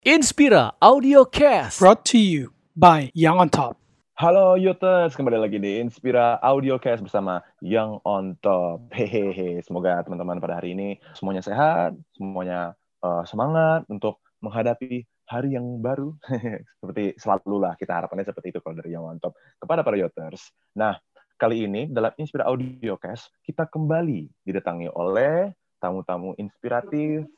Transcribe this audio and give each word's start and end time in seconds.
Inspira 0.00 0.72
Audio 0.80 1.28
Cast. 1.28 1.76
brought 1.76 2.08
to 2.08 2.16
you 2.16 2.56
by 2.72 3.12
Young 3.12 3.36
on 3.36 3.52
Top. 3.52 3.76
Halo 4.16 4.56
Yoters, 4.56 5.12
kembali 5.12 5.36
lagi 5.36 5.60
di 5.60 5.76
Inspira 5.76 6.40
Audiocast 6.40 7.04
bersama 7.04 7.44
Young 7.60 8.00
on 8.08 8.32
Top. 8.40 8.88
Hehehe, 8.96 9.60
semoga 9.60 10.00
teman-teman 10.00 10.40
pada 10.40 10.56
hari 10.56 10.72
ini 10.72 10.96
semuanya 11.12 11.44
sehat, 11.44 12.00
semuanya 12.16 12.72
eh, 13.04 13.24
semangat 13.28 13.84
untuk 13.92 14.24
menghadapi 14.40 15.04
hari 15.28 15.52
yang 15.52 15.68
baru. 15.84 16.16
seperti 16.80 17.20
selalu 17.20 17.60
lah, 17.60 17.76
kita 17.76 17.92
harapannya 17.92 18.24
seperti 18.24 18.56
itu 18.56 18.64
kalau 18.64 18.80
dari 18.80 18.96
Young 18.96 19.04
on 19.04 19.20
Top 19.20 19.36
kepada 19.60 19.84
para 19.84 20.00
Yoters. 20.00 20.48
Nah, 20.80 20.96
kali 21.36 21.68
ini 21.68 21.92
dalam 21.92 22.16
Inspira 22.16 22.48
Audiocast, 22.48 23.36
kita 23.44 23.68
kembali 23.68 24.48
didatangi 24.48 24.88
oleh 24.96 25.52
tamu-tamu 25.76 26.32
inspiratif, 26.40 27.28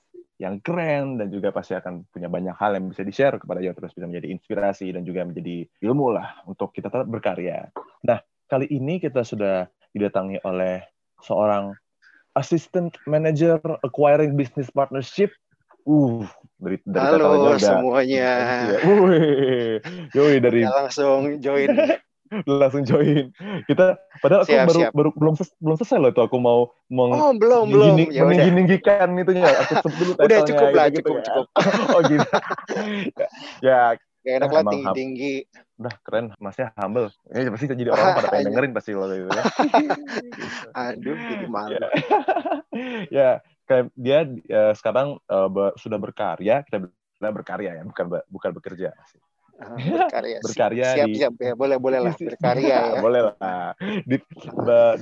yang 0.40 0.58
keren 0.64 1.20
dan 1.20 1.28
juga 1.28 1.52
pasti 1.52 1.76
akan 1.76 2.08
punya 2.08 2.26
banyak 2.26 2.56
hal 2.56 2.74
yang 2.74 2.88
bisa 2.90 3.04
di-share 3.04 3.36
kepada 3.38 3.60
Yoters 3.60 3.94
bisa 3.94 4.08
menjadi 4.08 4.32
inspirasi 4.32 4.90
dan 4.90 5.04
juga 5.04 5.22
menjadi 5.28 5.68
ilmu 5.84 6.16
lah 6.16 6.40
untuk 6.48 6.72
kita 6.72 6.88
tetap 6.88 7.06
berkarya. 7.06 7.68
Nah, 8.02 8.18
kali 8.48 8.66
ini 8.72 8.98
kita 8.98 9.22
sudah 9.22 9.68
didatangi 9.92 10.40
oleh 10.42 10.82
seorang 11.22 11.76
Assistant 12.32 12.96
Manager 13.04 13.60
Acquiring 13.84 14.34
Business 14.34 14.72
Partnership. 14.72 15.30
Uh, 15.82 16.22
dari 16.62 16.78
dari 16.86 17.18
Halo 17.18 17.58
semuanya. 17.58 18.30
Ya, 18.70 18.78
Wih, 18.86 19.82
yoi 20.14 20.38
dari 20.38 20.62
Kita 20.62 20.86
langsung 20.86 21.42
join. 21.42 21.74
langsung 22.60 22.82
join. 22.86 23.30
Kita 23.68 23.96
padahal 24.22 24.42
aku 24.46 24.52
Siap, 24.54 24.66
baru, 24.68 24.80
siap. 24.80 24.92
baru 24.94 25.10
belum 25.16 25.34
ses- 25.36 25.56
belum 25.60 25.76
selesai 25.80 25.98
loh 26.00 26.10
itu 26.14 26.22
aku 26.22 26.36
mau 26.40 26.60
meng 26.88 27.12
Oh 27.12 27.32
belum 27.36 27.64
belum. 27.68 27.94
Ya 28.12 28.22
meninggi-ninggikan 28.24 29.08
itunya 29.18 29.44
aku 29.62 29.72
sebut 29.80 29.96
dulu 29.98 30.12
Udah 30.16 30.38
cukup 30.48 30.68
lah, 30.72 30.86
gitu-gitu 30.88 31.08
cukup 31.10 31.16
ya. 31.20 31.26
cukup. 31.28 31.46
oh 31.96 32.00
gitu 32.06 32.26
ya 33.60 33.80
Gak 34.22 34.34
enak 34.38 34.48
Ah, 34.54 34.62
lah 34.62 34.64
tinggi 34.70 34.88
tinggi. 34.94 35.34
udah 35.82 35.94
keren 36.06 36.26
masnya 36.38 36.70
humble 36.78 37.10
ini 37.34 37.50
pasti 37.50 37.66
jadi 37.66 37.90
orang 37.90 38.14
pada 38.14 38.28
pengen 38.30 38.54
dengerin 38.54 38.70
pasti 38.70 38.90
lo 38.94 39.10
gitu 39.10 39.30
ya 39.34 39.42
Aduh 40.78 41.16
jadi 41.26 41.46
malu. 41.50 41.74
ya, 41.74 41.88
ya 43.10 43.28
kayak 43.66 43.84
dia 43.98 44.18
eh, 44.46 44.72
sekarang 44.78 45.18
be- 45.26 45.74
sudah 45.74 45.98
berkarya 45.98 46.62
kita 46.70 46.86
bilang 46.86 47.34
berkarya 47.34 47.70
ya 47.78 47.82
bukan 47.82 48.04
bukan 48.30 48.50
bekerja 48.54 48.88
Ah, 48.94 49.06
Berkarya. 49.94 50.38
Berkarya 50.42 50.86
Siap 50.96 51.06
di- 51.08 51.16
siap 51.18 51.34
ya 51.38 51.52
boleh 51.54 51.76
boleh 51.78 52.00
lah 52.02 52.14
berkarya 52.18 52.76
ya. 52.94 53.00
boleh 53.00 53.22
lah 53.38 53.74
Di- 54.06 54.26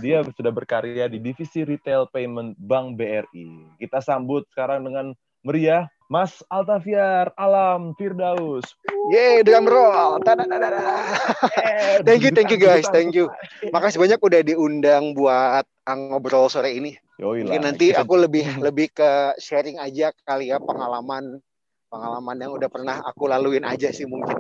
dia 0.01 0.19
sudah 0.37 0.53
berkarya 0.53 1.07
di 1.09 1.19
divisi 1.19 1.65
retail 1.65 2.07
payment 2.11 2.55
Bank 2.61 2.97
BRI 3.01 3.79
kita 3.81 3.99
sambut 4.05 4.45
sekarang 4.53 4.85
dengan 4.85 5.17
meriah 5.41 5.89
Mas 6.11 6.43
Altafiar 6.51 7.31
Alam 7.39 7.95
Firdaus 7.95 8.67
Yeay 9.11 9.43
drum 9.43 9.67
roll. 9.67 10.21
Thank 12.07 12.21
you 12.23 12.31
thank 12.31 12.51
you 12.53 12.61
guys 12.61 12.87
thank 12.93 13.17
you. 13.17 13.27
Makasih 13.73 13.99
banyak 13.99 14.21
udah 14.21 14.41
diundang 14.45 15.17
buat 15.17 15.65
ngobrol 15.89 16.47
sore 16.53 16.77
ini. 16.77 16.95
Yoi. 17.19 17.43
Mungkin 17.45 17.65
nanti 17.65 17.91
aku 17.93 18.15
lebih 18.17 18.61
lebih 18.63 18.93
ke 18.93 19.35
sharing 19.41 19.81
aja 19.83 20.13
kali 20.25 20.53
ya 20.53 20.61
pengalaman 20.63 21.41
pengalaman 21.91 22.37
yang 22.39 22.53
udah 22.55 22.71
pernah 22.71 22.97
aku 23.03 23.27
laluin 23.27 23.67
aja 23.67 23.91
sih 23.91 24.07
mungkin. 24.07 24.39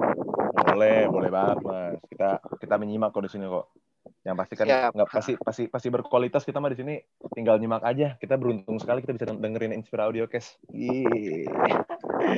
boleh 0.70 1.10
boleh 1.10 1.30
banget 1.34 1.58
mas 1.66 1.98
kita 2.06 2.38
kita 2.62 2.74
menyimak 2.78 3.10
kok 3.10 3.26
di 3.26 3.30
sini 3.32 3.50
kok 3.50 3.74
yang 4.22 4.36
pasti 4.38 4.54
kan 4.54 4.92
nggak 4.94 5.08
pasti 5.10 5.32
pasti 5.36 5.64
pasti 5.66 5.88
berkualitas 5.90 6.46
kita 6.46 6.62
mah 6.62 6.70
di 6.70 6.78
sini 6.78 6.94
tinggal 7.34 7.58
nyimak 7.58 7.82
aja 7.82 8.14
kita 8.20 8.38
beruntung 8.38 8.78
sekali 8.78 9.02
kita 9.02 9.16
bisa 9.16 9.26
dengerin 9.34 9.74
Inspira 9.74 10.08
Audio 10.08 10.30
Cast 10.30 10.60
Yeay. 10.70 11.48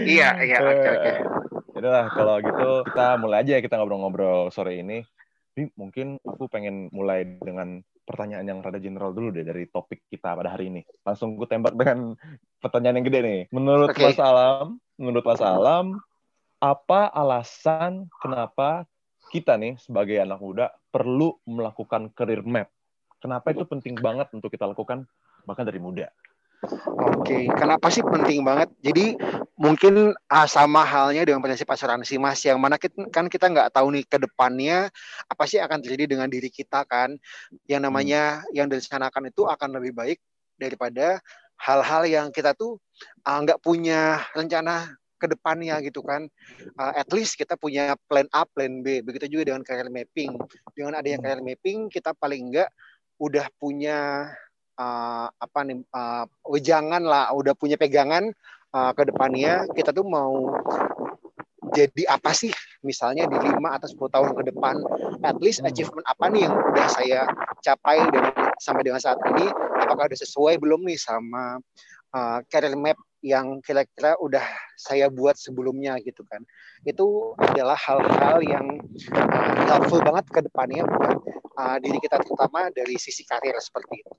Iya 0.03 0.29
iya 0.43 0.59
oke 0.63 0.89
oke. 0.89 1.13
Yaudah 1.73 1.91
lah, 1.91 2.07
kalau 2.13 2.37
gitu 2.39 2.69
kita 2.87 3.07
mulai 3.19 3.37
aja 3.43 3.53
ya 3.59 3.61
kita 3.65 3.75
ngobrol-ngobrol 3.81 4.53
sore 4.55 4.79
ini. 4.79 5.03
Tapi 5.53 5.69
mungkin 5.77 6.17
aku 6.25 6.49
pengen 6.49 6.89
mulai 6.93 7.27
dengan 7.41 7.81
pertanyaan 8.03 8.47
yang 8.47 8.59
rada 8.63 8.81
general 8.83 9.15
dulu 9.15 9.33
deh 9.33 9.45
dari 9.47 9.69
topik 9.69 10.07
kita 10.09 10.37
pada 10.37 10.53
hari 10.53 10.69
ini. 10.69 10.83
Langsung 11.05 11.35
ku 11.35 11.45
tembak 11.49 11.77
dengan 11.77 12.15
pertanyaan 12.61 13.03
yang 13.03 13.07
gede 13.07 13.21
nih. 13.23 13.41
Menurut 13.53 13.93
Oke. 13.93 14.05
Mas 14.05 14.21
Alam, 14.21 14.82
menurut 14.97 15.25
Mas 15.25 15.43
Alam, 15.43 16.01
apa 16.63 17.11
alasan 17.11 18.07
kenapa 18.23 18.87
kita 19.35 19.59
nih 19.59 19.81
sebagai 19.81 20.21
anak 20.21 20.39
muda 20.39 20.67
perlu 20.93 21.35
melakukan 21.49 22.13
career 22.15 22.45
map? 22.45 22.71
Kenapa 23.23 23.55
itu 23.55 23.63
penting 23.67 23.95
banget 23.99 24.31
untuk 24.35 24.51
kita 24.51 24.67
lakukan 24.67 25.07
bahkan 25.47 25.67
dari 25.67 25.79
muda? 25.79 26.11
Oke, 27.19 27.51
kenapa 27.59 27.91
sih 27.91 28.07
penting 28.07 28.47
banget? 28.47 28.71
Jadi 28.79 29.19
mungkin 29.59 30.15
ah, 30.31 30.47
sama 30.47 30.87
halnya 30.87 31.27
dengan 31.27 31.43
prinsip 31.43 31.67
asuransi 31.67 32.23
mas, 32.23 32.39
yang 32.47 32.63
mana 32.63 32.79
kita, 32.79 33.11
kan 33.11 33.27
kita 33.27 33.51
nggak 33.51 33.75
tahu 33.75 33.91
nih 33.91 34.07
ke 34.07 34.23
depannya 34.23 34.87
apa 35.27 35.45
sih 35.51 35.59
akan 35.59 35.83
terjadi 35.83 36.15
dengan 36.15 36.31
diri 36.31 36.47
kita 36.55 36.87
kan. 36.87 37.19
Yang 37.67 37.83
namanya 37.83 38.47
yang 38.55 38.71
direncanakan 38.71 39.35
itu 39.35 39.43
akan 39.43 39.75
lebih 39.83 39.91
baik 39.91 40.19
daripada 40.55 41.19
hal-hal 41.63 42.03
yang 42.11 42.27
kita 42.35 42.53
tuh 42.59 42.83
ah, 43.23 43.39
nggak 43.39 43.63
punya 43.63 44.19
rencana 44.35 44.99
ke 45.23 45.31
depannya 45.31 45.79
gitu 45.87 46.03
kan. 46.03 46.27
Ah, 46.75 46.99
at 46.99 47.07
least 47.15 47.39
kita 47.39 47.55
punya 47.55 47.95
plan 48.11 48.27
A, 48.35 48.43
plan 48.43 48.83
B. 48.83 49.07
Begitu 49.07 49.39
juga 49.39 49.55
dengan 49.55 49.63
career 49.63 49.87
mapping. 49.87 50.35
Dengan 50.75 50.99
adanya 50.99 51.23
career 51.23 51.43
mapping, 51.47 51.87
kita 51.87 52.11
paling 52.19 52.51
nggak 52.51 52.71
udah 53.23 53.47
punya 53.55 54.27
uh, 54.75 55.27
apa 55.31 55.59
nih 55.63 55.79
uh, 55.95 56.25
wejangan 56.43 57.03
lah 57.07 57.31
udah 57.31 57.55
punya 57.55 57.79
pegangan 57.79 58.35
uh, 58.75 58.91
ke 58.97 59.03
depannya 59.07 59.71
kita 59.79 59.95
tuh 59.95 60.03
mau 60.03 60.59
jadi 61.73 62.05
apa 62.11 62.37
sih 62.37 62.53
misalnya 62.85 63.25
di 63.31 63.39
5 63.39 63.57
atau 63.63 63.89
10 63.89 64.15
tahun 64.15 64.31
ke 64.37 64.43
depan 64.53 64.77
at 65.25 65.37
least 65.41 65.63
Hmm. 65.63 65.71
achievement 65.71 66.05
apa 66.05 66.25
nih 66.29 66.51
yang 66.51 66.55
udah 66.59 66.87
saya 66.91 67.21
capai 67.63 68.03
dan 68.11 68.25
sampai 68.59 68.83
dengan 68.85 69.01
saat 69.01 69.17
ini 69.33 69.47
apakah 69.93 70.09
udah 70.09 70.21
sesuai 70.25 70.57
belum 70.57 70.89
nih 70.89 70.97
sama 70.97 71.61
uh, 72.17 72.39
career 72.49 72.73
map 72.73 72.97
yang 73.23 73.61
kira-kira 73.63 74.19
udah 74.19 74.43
saya 74.75 75.07
buat 75.07 75.39
sebelumnya 75.39 76.01
gitu 76.03 76.25
kan 76.27 76.43
itu 76.83 77.37
adalah 77.39 77.79
hal-hal 77.79 78.41
yang 78.43 78.67
uh, 79.15 79.55
helpful 79.69 80.01
banget 80.01 80.27
ke 80.33 80.41
depannya 80.43 80.83
buat 80.89 81.21
uh, 81.61 81.77
diri 81.79 82.01
kita 82.01 82.19
terutama 82.25 82.73
dari 82.73 82.97
sisi 82.97 83.23
karir 83.29 83.55
seperti 83.61 84.01
itu 84.01 84.13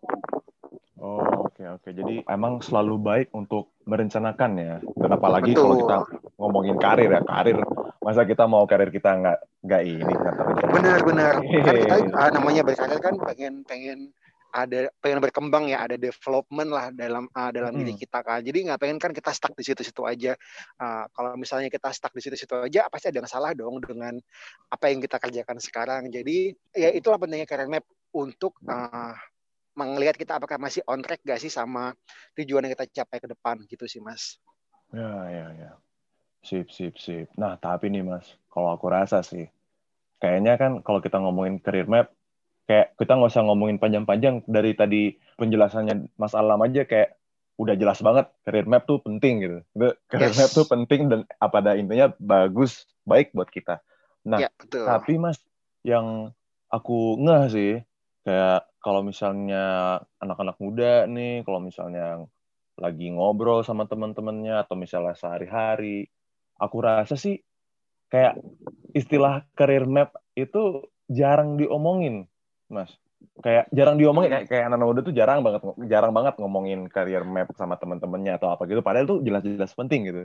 Oh, 1.03 1.51
oke 1.51 1.59
oke. 1.59 1.89
Jadi 1.91 2.23
emang 2.31 2.63
selalu 2.63 2.95
baik 2.95 3.28
untuk 3.35 3.75
merencanakan 3.83 4.51
ya. 4.56 4.79
Dan 4.79 5.12
apalagi 5.12 5.51
Betul. 5.51 5.59
kalau 5.59 5.75
kita 5.83 5.97
ngomongin 6.39 6.79
karir 6.79 7.12
ya, 7.12 7.19
karir 7.28 7.59
masa 8.03 8.28
kita 8.28 8.44
mau 8.44 8.67
karir 8.67 8.91
kita 8.91 9.16
nggak 9.16 9.39
nggak 9.63 9.81
ini 9.88 10.12
nggak 10.12 10.35
terencana. 10.35 10.72
benar-benar 10.75 11.33
kan 11.39 11.75
kita 11.79 11.95
ah, 12.19 12.29
namanya 12.35 12.62
berkarir 12.67 13.00
kan 13.00 13.16
pengen 13.31 13.53
pengen 13.63 14.00
ada 14.53 14.94
pengen 15.02 15.18
berkembang 15.18 15.66
ya 15.66 15.81
ada 15.81 15.97
development 15.97 16.69
lah 16.69 16.94
dalam 16.94 17.25
ah, 17.34 17.50
dalam 17.50 17.74
diri 17.74 17.97
Mm. 17.97 18.02
kita 18.06 18.19
kan 18.22 18.40
jadi 18.46 18.69
nggak 18.69 18.80
pengen 18.80 18.97
kan 19.02 19.09
kita 19.09 19.34
stuck 19.34 19.58
di 19.58 19.66
situ-situ 19.66 20.06
aja 20.06 20.38
Ah, 20.78 21.09
kalau 21.09 21.34
misalnya 21.34 21.74
kita 21.74 21.90
stuck 21.90 22.14
di 22.14 22.22
situ-situ 22.22 22.53
aja 22.53 22.86
pasti 22.88 23.09
ada 23.09 23.18
yang 23.18 23.30
salah 23.30 23.52
dong 23.58 23.81
dengan 23.81 24.13
apa 24.69 24.86
yang 24.94 25.02
kita 25.02 25.18
kerjakan 25.18 25.58
sekarang 25.58 26.02
jadi 26.13 26.53
ya 26.78 26.94
itulah 26.94 27.18
pentingnya 27.18 27.50
career 27.50 27.66
map 27.66 27.86
untuk 28.13 28.53
ah, 28.69 29.18
melihat 29.74 30.13
kita 30.13 30.38
apakah 30.38 30.62
masih 30.62 30.86
on 30.86 31.02
track 31.02 31.25
gak 31.25 31.42
sih 31.42 31.50
sama 31.50 31.97
tujuan 32.38 32.69
yang 32.69 32.78
kita 32.78 33.02
capai 33.02 33.18
ke 33.18 33.25
depan 33.25 33.58
gitu 33.66 33.90
sih 33.90 33.97
mas 33.97 34.38
Ya 34.94 35.09
ya 35.25 35.47
ya. 35.58 35.72
Sip 36.46 36.69
sip 36.69 36.94
sip. 37.02 37.25
Nah 37.34 37.58
tapi 37.58 37.90
nih 37.90 38.06
mas, 38.06 38.38
kalau 38.53 38.78
aku 38.78 38.94
rasa 38.94 39.25
sih, 39.25 39.50
kayaknya 40.22 40.53
kan 40.62 40.72
kalau 40.86 41.02
kita 41.02 41.18
ngomongin 41.18 41.58
career 41.58 41.90
map, 41.90 42.13
kayak 42.73 42.97
kita 42.97 43.13
nggak 43.13 43.29
usah 43.29 43.45
ngomongin 43.45 43.78
panjang-panjang 43.78 44.41
dari 44.50 44.73
tadi 44.73 45.13
penjelasannya 45.38 46.17
Mas 46.17 46.34
Alam 46.34 46.57
aja 46.66 46.89
kayak 46.89 47.22
udah 47.61 47.78
jelas 47.78 48.01
banget 48.01 48.34
career 48.41 48.66
map 48.66 48.89
tuh 48.89 48.97
penting 48.97 49.45
gitu. 49.45 49.57
Itu 49.78 49.94
Career 50.09 50.34
Yes. 50.34 50.41
map 50.41 50.51
tuh 50.57 50.66
penting 50.66 51.01
dan 51.06 51.22
apa 51.38 51.62
ada 51.62 51.78
intinya 51.78 52.09
bagus, 52.17 52.89
baik 53.06 53.30
buat 53.38 53.53
kita. 53.53 53.77
Nah, 54.25 54.42
ya 54.42 54.50
betul 54.57 54.89
Tapi 54.89 55.21
mas, 55.21 55.38
yang 55.86 56.33
aku 56.74 57.21
ngeh 57.21 57.45
sih, 57.53 57.74
kayak 58.25 58.65
kalau 58.81 59.06
misalnya 59.06 59.63
anak-anak 60.18 60.57
muda 60.57 61.06
nih, 61.06 61.45
kalau 61.45 61.62
misalnya 61.62 62.25
lagi 62.74 63.13
ngobrol 63.13 63.62
sama 63.62 63.86
teman-temannya 63.86 64.57
atau 64.65 64.74
misalnya 64.74 65.13
sehari-hari, 65.13 66.09
aku 66.57 66.81
rasa 66.81 67.13
sih 67.13 67.38
kayak 68.09 68.42
istilah 68.98 69.45
career 69.53 69.86
map 69.86 70.18
itu 70.33 70.89
jarang 71.06 71.62
diomongin, 71.62 72.25
mas. 72.74 72.92
Kayak 73.40 73.72
jarang 73.72 73.96
diomongin, 73.96 74.36
kayak, 74.36 74.46
kayak 74.52 74.66
anak 74.68 74.84
muda 74.84 75.02
tuh 75.06 75.16
jarang 75.16 75.40
banget, 75.46 75.62
jarang 75.88 76.12
banget 76.12 76.36
ngomongin 76.42 76.92
career 76.92 77.24
map 77.24 77.54
sama 77.56 77.80
teman-temannya 77.80 78.36
atau 78.36 78.52
apa 78.52 78.68
gitu. 78.68 78.84
Padahal 78.84 79.08
tuh 79.08 79.24
jelas-jelas 79.24 79.72
penting 79.78 80.12
gitu. 80.12 80.24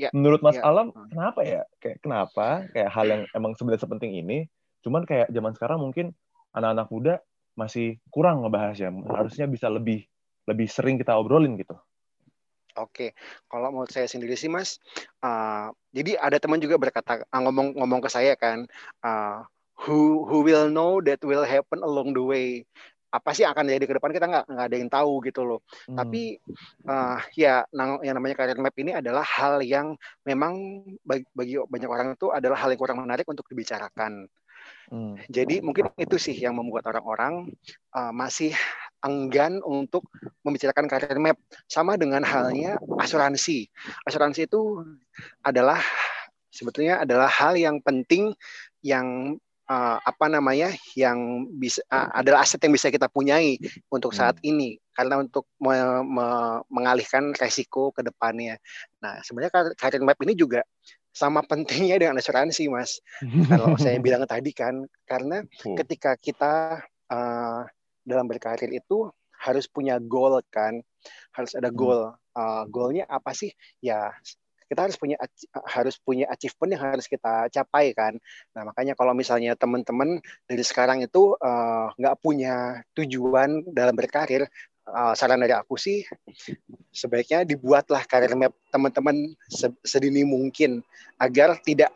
Ya, 0.00 0.08
Menurut 0.16 0.40
Mas 0.40 0.56
ya. 0.56 0.64
Alam, 0.64 0.96
kenapa 1.12 1.44
ya? 1.44 1.68
Kayak 1.76 2.00
kenapa? 2.00 2.64
Kayak 2.72 2.90
hal 2.90 3.06
yang 3.12 3.22
emang 3.36 3.52
sebenarnya 3.52 3.84
sepenting 3.84 4.16
ini, 4.16 4.48
cuman 4.80 5.04
kayak 5.04 5.28
zaman 5.28 5.52
sekarang 5.52 5.78
mungkin 5.84 6.16
anak-anak 6.56 6.88
muda 6.88 7.14
masih 7.52 8.00
kurang 8.08 8.40
ngebahas 8.40 8.80
ya. 8.80 8.88
Harusnya 8.88 9.44
bisa 9.44 9.68
lebih 9.68 10.08
lebih 10.48 10.66
sering 10.72 10.96
kita 10.96 11.14
obrolin 11.14 11.60
gitu. 11.60 11.76
Oke, 12.80 13.12
kalau 13.52 13.68
mau 13.68 13.84
saya 13.84 14.08
sendiri 14.08 14.32
sih 14.32 14.48
Mas, 14.48 14.80
uh, 15.20 15.68
jadi 15.92 16.16
ada 16.16 16.40
teman 16.40 16.56
juga 16.56 16.80
berkata 16.80 17.20
ngomong-ngomong 17.28 18.00
ke 18.00 18.08
saya 18.08 18.32
kan, 18.32 18.64
uh, 19.04 19.44
who 19.86 20.22
who 20.26 20.46
will 20.46 20.70
know 20.70 21.02
that 21.02 21.18
will 21.22 21.42
happen 21.42 21.82
along 21.82 22.14
the 22.14 22.22
way 22.22 22.62
apa 23.12 23.36
sih 23.36 23.44
akan 23.44 23.68
jadi 23.68 23.84
ke 23.84 23.94
depan 24.00 24.08
kita 24.08 24.24
nggak 24.24 24.44
nggak 24.48 24.66
ada 24.72 24.76
yang 24.80 24.88
tahu 24.88 25.20
gitu 25.28 25.44
loh. 25.44 25.60
Hmm. 25.84 26.00
Tapi 26.00 26.40
uh, 26.88 27.20
ya 27.36 27.60
yang 27.76 28.16
namanya 28.16 28.40
career 28.40 28.56
map 28.56 28.72
ini 28.80 28.96
adalah 28.96 29.20
hal 29.20 29.60
yang 29.60 29.92
memang 30.24 30.80
bagi, 31.04 31.28
bagi 31.36 31.60
banyak 31.60 31.90
orang 31.92 32.08
itu 32.16 32.32
adalah 32.32 32.56
hal 32.56 32.72
yang 32.72 32.80
kurang 32.80 33.04
menarik 33.04 33.28
untuk 33.28 33.44
dibicarakan. 33.52 34.24
Hmm. 34.88 35.20
Jadi 35.28 35.60
mungkin 35.60 35.92
itu 36.00 36.16
sih 36.16 36.32
yang 36.32 36.56
membuat 36.56 36.88
orang-orang 36.88 37.52
uh, 37.92 38.16
masih 38.16 38.56
enggan 39.04 39.60
untuk 39.60 40.08
membicarakan 40.40 40.88
career 40.88 41.20
map. 41.20 41.36
Sama 41.68 42.00
dengan 42.00 42.24
halnya 42.24 42.80
asuransi. 42.96 43.68
Asuransi 44.08 44.48
itu 44.48 44.80
adalah 45.44 45.84
sebetulnya 46.48 47.04
adalah 47.04 47.28
hal 47.28 47.60
yang 47.60 47.76
penting 47.84 48.32
yang 48.80 49.36
uh, 49.72 49.96
apa 50.04 50.26
namanya 50.28 50.68
yang 50.92 51.48
bisa 51.56 51.80
uh, 51.88 52.12
adalah 52.12 52.44
aset 52.44 52.60
yang 52.60 52.74
bisa 52.76 52.92
kita 52.92 53.08
punyai 53.08 53.56
untuk 53.88 54.12
saat 54.12 54.36
hmm. 54.40 54.50
ini 54.52 54.70
karena 54.92 55.24
untuk 55.24 55.48
me 55.56 56.04
me 56.04 56.28
mengalihkan 56.68 57.32
resiko 57.40 57.90
ke 57.96 58.04
depannya. 58.04 58.60
Nah, 59.00 59.24
sebenarnya 59.24 59.72
career 59.80 60.04
map 60.04 60.20
ini 60.20 60.36
juga 60.36 60.60
sama 61.12 61.40
pentingnya 61.50 61.96
dengan 61.96 62.20
asuransi, 62.20 62.68
Mas. 62.68 63.00
Kalau 63.48 63.76
saya 63.80 63.96
bilang 64.04 64.28
tadi 64.28 64.52
kan 64.52 64.84
karena 65.08 65.40
hmm. 65.40 65.76
ketika 65.80 66.20
kita 66.20 66.84
uh, 67.08 67.64
dalam 68.04 68.26
berkarir 68.28 68.68
itu 68.68 69.08
harus 69.42 69.66
punya 69.66 69.98
goal 69.98 70.38
kan, 70.52 70.84
harus 71.32 71.56
ada 71.56 71.72
hmm. 71.72 71.78
goal. 71.78 72.02
Uh, 72.32 72.64
goalnya 72.72 73.04
apa 73.12 73.36
sih? 73.36 73.52
Ya 73.84 74.08
kita 74.72 74.88
harus 74.88 74.96
punya 74.96 75.20
harus 75.68 76.00
punya 76.00 76.24
achievement 76.32 76.72
yang 76.72 76.82
harus 76.96 77.04
kita 77.04 77.52
capai 77.52 77.92
kan. 77.92 78.16
Nah 78.56 78.72
makanya 78.72 78.96
kalau 78.96 79.12
misalnya 79.12 79.52
teman-teman 79.52 80.16
dari 80.48 80.64
sekarang 80.64 81.04
itu 81.04 81.36
eh, 81.36 81.86
nggak 82.00 82.16
uh, 82.16 82.20
punya 82.24 82.80
tujuan 82.96 83.68
dalam 83.68 83.92
berkarir, 83.92 84.48
uh, 84.88 85.12
saran 85.12 85.44
dari 85.44 85.52
aku 85.52 85.76
sih 85.76 86.08
sebaiknya 86.88 87.44
dibuatlah 87.44 88.00
karir 88.08 88.32
map 88.32 88.56
teman-teman 88.72 89.36
sedini 89.84 90.24
mungkin 90.24 90.80
agar 91.20 91.60
tidak 91.60 91.92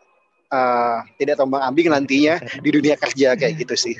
uh, 0.53 1.01
tidak 1.17 1.41
tombang 1.41 1.65
ambing 1.65 1.89
nantinya 1.89 2.37
di 2.61 2.69
dunia 2.69 2.93
kerja 2.93 3.33
kayak 3.33 3.57
gitu 3.65 3.73
sih. 3.73 3.97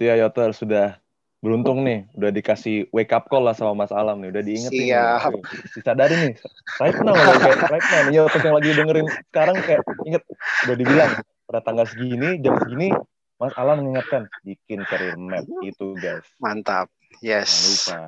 Tia 0.00 0.16
Yoter 0.16 0.56
sudah 0.56 1.03
beruntung 1.44 1.84
nih 1.84 2.08
udah 2.16 2.32
dikasih 2.32 2.88
wake 2.88 3.12
up 3.12 3.28
call 3.28 3.44
lah 3.44 3.52
sama 3.52 3.76
Mas 3.76 3.92
Alam 3.92 4.24
nih 4.24 4.32
udah 4.32 4.42
diingetin 4.42 4.80
Siap. 4.88 5.28
nih 5.28 5.42
disadari 5.76 6.14
nih 6.16 6.32
right 6.80 6.98
now 7.04 7.12
kayak 7.12 7.60
right 7.68 7.88
now 7.92 8.00
nih 8.08 8.24
terus 8.32 8.42
yang 8.48 8.56
lagi 8.56 8.68
dengerin 8.72 9.08
sekarang 9.28 9.56
kayak 9.60 9.80
inget 10.08 10.22
udah 10.64 10.76
dibilang 10.80 11.12
pada 11.44 11.60
tanggal 11.60 11.84
segini 11.84 12.40
jam 12.40 12.56
segini 12.64 12.88
Mas 13.36 13.52
Alam 13.60 13.84
mengingatkan 13.84 14.30
bikin 14.46 14.86
career 14.86 15.18
map 15.18 15.44
itu 15.66 15.92
guys. 15.98 16.24
Mantap. 16.38 16.86
Yes. 17.18 17.50
Jangan 17.50 17.66
lupa. 17.68 18.00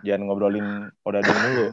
Jangan 0.00 0.20
ngobrolin 0.24 0.68
udah 1.04 1.20
dulu 1.20 1.66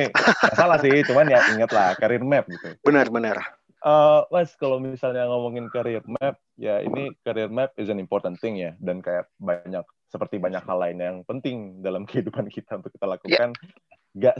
salah 0.58 0.76
sih 0.78 0.92
cuman 1.08 1.32
ya 1.32 1.40
inget 1.56 1.72
lah 1.72 1.96
career 1.96 2.22
map 2.22 2.44
gitu. 2.46 2.76
Benar 2.84 3.08
benar. 3.08 3.40
Uh, 3.80 4.24
Mas 4.28 4.52
kalau 4.60 4.76
misalnya 4.80 5.24
ngomongin 5.28 5.72
career 5.72 6.04
map 6.04 6.36
ya 6.60 6.84
ini 6.84 7.12
career 7.24 7.48
map 7.48 7.72
is 7.80 7.88
an 7.88 7.98
important 7.98 8.36
thing 8.38 8.60
ya 8.60 8.76
dan 8.80 9.00
kayak 9.00 9.26
banyak 9.40 9.84
seperti 10.14 10.38
banyak 10.38 10.62
hal 10.62 10.78
lain 10.78 10.98
yang 11.02 11.16
penting 11.26 11.82
dalam 11.82 12.06
kehidupan 12.08 12.46
kita 12.46 12.78
untuk 12.78 12.94
kita 12.94 13.06
lakukan 13.10 13.50
yeah. 13.50 14.30
gak 14.30 14.36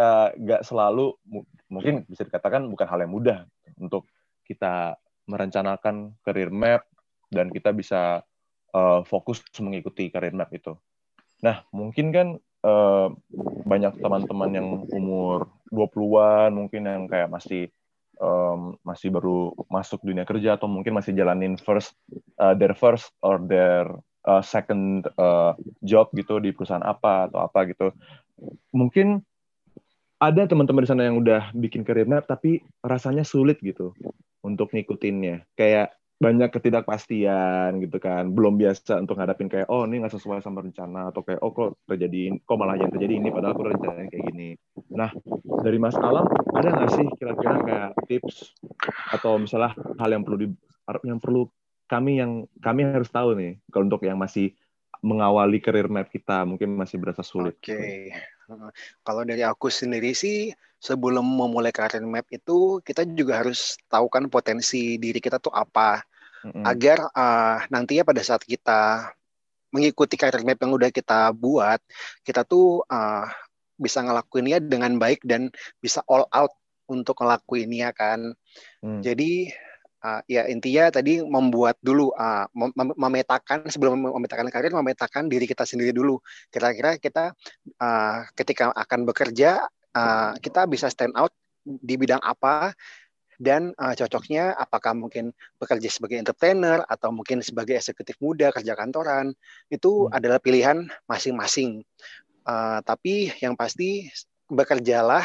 uh, 0.00 0.32
gak 0.40 0.64
selalu 0.64 1.12
mungkin 1.68 2.08
bisa 2.08 2.24
dikatakan 2.24 2.64
bukan 2.72 2.88
hal 2.88 3.04
yang 3.04 3.12
mudah 3.12 3.44
untuk 3.76 4.08
kita 4.48 4.96
merencanakan 5.28 6.16
career 6.24 6.48
map 6.48 6.88
dan 7.28 7.52
kita 7.52 7.76
bisa 7.76 8.24
uh, 8.72 9.04
fokus 9.04 9.44
mengikuti 9.60 10.08
career 10.08 10.32
map 10.32 10.48
itu. 10.56 10.72
Nah, 11.44 11.60
mungkin 11.68 12.08
kan 12.08 12.28
uh, 12.64 13.12
banyak 13.68 14.00
teman-teman 14.00 14.50
yang 14.56 14.68
umur 14.88 15.52
20-an 15.68 16.56
mungkin 16.56 16.88
yang 16.88 17.04
kayak 17.04 17.28
masih 17.28 17.68
um, 18.16 18.80
masih 18.80 19.12
baru 19.12 19.52
masuk 19.68 20.00
dunia 20.00 20.24
kerja 20.24 20.56
atau 20.56 20.66
mungkin 20.66 20.96
masih 20.96 21.12
jalanin 21.12 21.60
first 21.60 21.92
uh, 22.40 22.56
their 22.56 22.72
first 22.72 23.12
or 23.20 23.38
their 23.44 23.86
uh, 24.28 24.44
second 24.44 25.08
uh, 25.16 25.56
job 25.80 26.12
gitu 26.12 26.36
di 26.36 26.52
perusahaan 26.52 26.84
apa 26.84 27.32
atau 27.32 27.40
apa 27.48 27.64
gitu. 27.72 27.88
Mungkin 28.76 29.24
ada 30.20 30.44
teman-teman 30.44 30.84
di 30.84 30.90
sana 30.90 31.08
yang 31.08 31.16
udah 31.16 31.54
bikin 31.56 31.86
career 31.86 32.04
map 32.04 32.28
tapi 32.28 32.60
rasanya 32.84 33.24
sulit 33.24 33.56
gitu 33.64 33.96
untuk 34.44 34.68
ngikutinnya. 34.76 35.48
Kayak 35.56 35.96
banyak 36.18 36.50
ketidakpastian 36.50 37.78
gitu 37.78 38.02
kan 38.02 38.34
belum 38.34 38.58
biasa 38.58 38.98
untuk 39.06 39.22
ngadapin 39.22 39.46
kayak 39.46 39.70
oh 39.70 39.86
ini 39.86 40.02
nggak 40.02 40.18
sesuai 40.18 40.42
sama 40.42 40.66
rencana 40.66 41.14
atau 41.14 41.22
kayak 41.22 41.38
oh 41.46 41.54
kok 41.54 41.78
terjadi 41.86 42.34
kok 42.42 42.58
malah 42.58 42.74
yang 42.74 42.90
terjadi 42.90 43.22
ini 43.22 43.30
padahal 43.30 43.54
aku 43.54 43.70
rencana 43.70 44.10
kayak 44.10 44.26
gini 44.34 44.58
nah 44.90 45.14
dari 45.62 45.78
Mas 45.78 45.94
Alam 45.94 46.26
ada 46.58 46.74
nggak 46.74 46.90
sih 46.90 47.06
kira-kira 47.22 47.54
kayak 47.62 47.90
tips 48.10 48.50
atau 49.14 49.38
misalnya 49.38 49.78
hal 49.78 50.10
yang 50.10 50.26
perlu 50.26 50.38
di 50.42 50.48
yang 51.06 51.22
perlu 51.22 51.46
kami 51.88 52.20
yang 52.20 52.44
kami 52.60 52.84
harus 52.84 53.08
tahu 53.08 53.32
nih 53.34 53.56
kalau 53.72 53.88
untuk 53.88 54.04
yang 54.04 54.20
masih 54.20 54.52
mengawali 55.00 55.62
karir 55.62 55.86
map 55.86 56.10
kita 56.10 56.42
mungkin 56.42 56.74
masih 56.74 56.98
berasa 56.98 57.22
sulit. 57.22 57.54
Oke. 57.58 57.74
Okay. 57.74 57.98
Kalau 59.04 59.22
dari 59.28 59.44
aku 59.44 59.68
sendiri 59.68 60.16
sih 60.16 60.50
sebelum 60.80 61.24
memulai 61.24 61.74
karir 61.74 62.02
map 62.04 62.26
itu 62.32 62.82
kita 62.82 63.06
juga 63.14 63.44
harus 63.44 63.78
tahu 63.86 64.06
kan 64.10 64.26
potensi 64.30 64.96
diri 64.96 65.18
kita 65.18 65.42
tuh 65.42 65.52
apa 65.52 66.02
mm-hmm. 66.46 66.64
agar 66.64 66.98
uh, 67.12 67.58
nantinya 67.68 68.06
pada 68.08 68.22
saat 68.24 68.42
kita 68.42 69.12
mengikuti 69.68 70.16
karir 70.16 70.42
map 70.42 70.58
yang 70.58 70.72
udah 70.72 70.90
kita 70.90 71.30
buat 71.36 71.78
kita 72.24 72.42
tuh 72.48 72.82
uh, 72.88 73.26
bisa 73.78 74.02
ngelakuinnya 74.02 74.58
dengan 74.64 74.98
baik 74.98 75.22
dan 75.22 75.52
bisa 75.78 76.02
all 76.10 76.26
out 76.34 76.50
untuk 76.88 77.20
ngelakuinnya 77.20 77.92
kan. 77.94 78.32
Mm. 78.80 79.04
Jadi 79.04 79.52
uh, 80.04 80.20
ya 80.30 80.46
intinya 80.46 80.90
tadi 80.92 81.22
membuat 81.22 81.78
dulu 81.82 82.14
uh, 82.14 82.46
mem 82.54 82.94
memetakan 82.94 83.66
sebelum 83.66 83.98
memetakan 84.06 84.48
karir 84.50 84.70
memetakan 84.74 85.26
diri 85.26 85.46
kita 85.46 85.66
sendiri 85.66 85.90
dulu. 85.90 86.18
Kira-kira 86.50 86.98
kita 86.98 87.34
uh, 87.80 88.18
ketika 88.34 88.70
akan 88.74 89.08
bekerja 89.08 89.66
uh, 89.94 90.32
kita 90.38 90.66
bisa 90.70 90.86
stand 90.90 91.14
out 91.18 91.34
di 91.64 92.00
bidang 92.00 92.22
apa 92.22 92.72
dan 93.38 93.70
uh, 93.78 93.94
cocoknya 93.94 94.50
apakah 94.58 94.98
mungkin 94.98 95.30
bekerja 95.62 95.86
sebagai 95.86 96.18
entrepreneur 96.18 96.82
atau 96.90 97.14
mungkin 97.14 97.38
sebagai 97.38 97.78
eksekutif 97.78 98.18
muda 98.18 98.50
kerja 98.50 98.74
kantoran 98.74 99.30
itu 99.70 100.10
hmm. 100.10 100.16
adalah 100.16 100.42
pilihan 100.42 100.90
masing-masing. 101.06 101.86
Uh, 102.42 102.82
tapi 102.82 103.30
yang 103.38 103.54
pasti 103.54 104.08
bekerjalah 104.48 105.22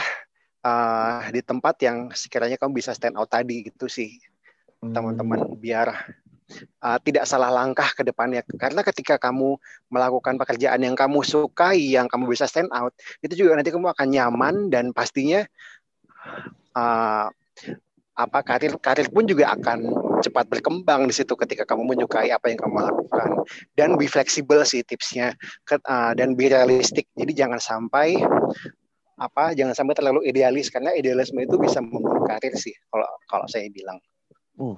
uh, 0.62 1.24
di 1.32 1.42
tempat 1.42 1.76
yang 1.82 2.12
sekiranya 2.12 2.60
kamu 2.60 2.84
bisa 2.84 2.92
stand 2.94 3.16
out 3.16 3.32
tadi 3.32 3.72
gitu 3.72 3.88
sih 3.88 4.20
teman-teman 4.92 5.40
hmm. 5.48 5.56
biar 5.62 5.88
uh, 6.84 6.98
tidak 7.02 7.26
salah 7.26 7.50
langkah 7.50 7.88
ke 7.96 8.04
depannya. 8.06 8.44
Karena 8.46 8.82
ketika 8.84 9.16
kamu 9.18 9.58
melakukan 9.90 10.36
pekerjaan 10.38 10.82
yang 10.84 10.96
kamu 10.98 11.24
sukai 11.24 11.96
yang 11.96 12.10
kamu 12.10 12.30
bisa 12.30 12.46
stand 12.50 12.70
out 12.74 12.94
itu 13.24 13.46
juga 13.46 13.60
nanti 13.60 13.72
kamu 13.72 13.94
akan 13.94 14.08
nyaman 14.10 14.56
dan 14.70 14.92
pastinya 14.92 15.46
uh, 16.76 17.28
apa 18.14 18.40
karir 18.46 18.78
karir 18.78 19.10
pun 19.10 19.26
juga 19.26 19.58
akan 19.58 19.90
cepat 20.22 20.46
berkembang 20.46 21.10
di 21.10 21.14
situ 21.18 21.34
ketika 21.34 21.66
kamu 21.66 21.98
menyukai 21.98 22.30
apa 22.30 22.54
yang 22.54 22.60
kamu 22.62 22.78
lakukan. 22.86 23.30
Dan 23.74 23.98
be 23.98 24.06
fleksibel 24.06 24.62
sih 24.64 24.86
tipsnya 24.86 25.34
uh, 25.72 26.12
dan 26.14 26.38
be 26.38 26.48
realistik 26.48 27.10
jadi 27.18 27.48
jangan 27.48 27.60
sampai 27.60 28.22
apa 29.14 29.54
jangan 29.54 29.74
sampai 29.74 29.98
terlalu 29.98 30.30
idealis. 30.30 30.70
Karena 30.70 30.94
idealisme 30.94 31.42
itu 31.42 31.58
bisa 31.58 31.82
membunuh 31.82 32.22
karir 32.24 32.54
sih 32.56 32.74
kalau 32.94 33.10
kalau 33.26 33.46
saya 33.50 33.66
bilang 33.74 33.98
Uh, 34.60 34.78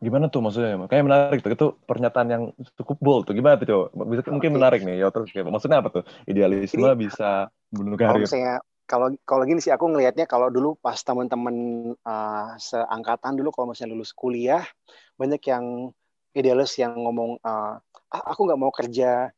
gimana 0.00 0.32
tuh 0.32 0.40
maksudnya? 0.40 0.76
Kayak 0.88 1.04
menarik 1.06 1.38
tuh. 1.44 1.52
Itu 1.52 1.66
pernyataan 1.84 2.28
yang 2.30 2.42
cukup 2.80 2.96
bold 3.00 3.22
tuh. 3.28 3.34
Gimana 3.36 3.60
tuh, 3.60 3.68
coba? 3.68 3.84
Bisa, 4.08 4.22
okay. 4.24 4.32
Mungkin 4.32 4.50
menarik 4.56 4.80
nih. 4.84 5.04
Ya, 5.04 5.08
terus 5.12 5.30
maksudnya 5.32 5.84
apa 5.84 5.88
tuh? 5.92 6.04
Idealisme 6.24 6.82
Ini, 6.82 6.96
bisa 6.96 7.48
bunuh 7.68 7.96
karir. 7.98 8.24
Kalau 8.24 8.60
kalau 8.90 9.06
kalau 9.22 9.46
gini 9.46 9.62
sih 9.62 9.70
aku 9.70 9.86
ngelihatnya 9.86 10.26
kalau 10.26 10.50
dulu 10.50 10.74
pas 10.82 10.98
teman-teman 10.98 11.54
uh, 12.02 12.58
seangkatan 12.58 13.38
dulu 13.38 13.54
kalau 13.54 13.70
misalnya 13.70 13.94
lulus 13.94 14.10
kuliah 14.10 14.66
banyak 15.14 15.38
yang 15.46 15.94
idealis 16.34 16.74
yang 16.74 16.98
ngomong 16.98 17.38
uh, 17.46 17.78
ah 18.10 18.22
aku 18.34 18.50
nggak 18.50 18.58
mau 18.58 18.74
kerja 18.74 19.30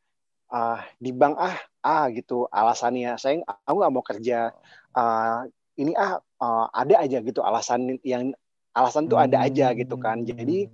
uh, 0.48 0.80
di 0.96 1.12
bank 1.12 1.36
ah 1.36 1.56
ah 1.84 2.08
gitu 2.08 2.48
alasannya 2.48 3.20
saya 3.20 3.44
aku 3.44 3.76
nggak 3.76 3.92
mau 3.92 4.00
kerja 4.00 4.56
uh, 4.96 5.44
ini 5.76 5.92
ah 6.00 6.16
uh, 6.40 6.66
ada 6.72 7.04
aja 7.04 7.20
gitu 7.20 7.44
alasan 7.44 8.00
yang 8.00 8.32
alasan 8.73 9.09
tuh 9.09 9.21
ada 9.21 9.45
aja 9.45 9.73
gitu 9.76 9.97
kan. 10.00 10.25
Jadi 10.25 10.69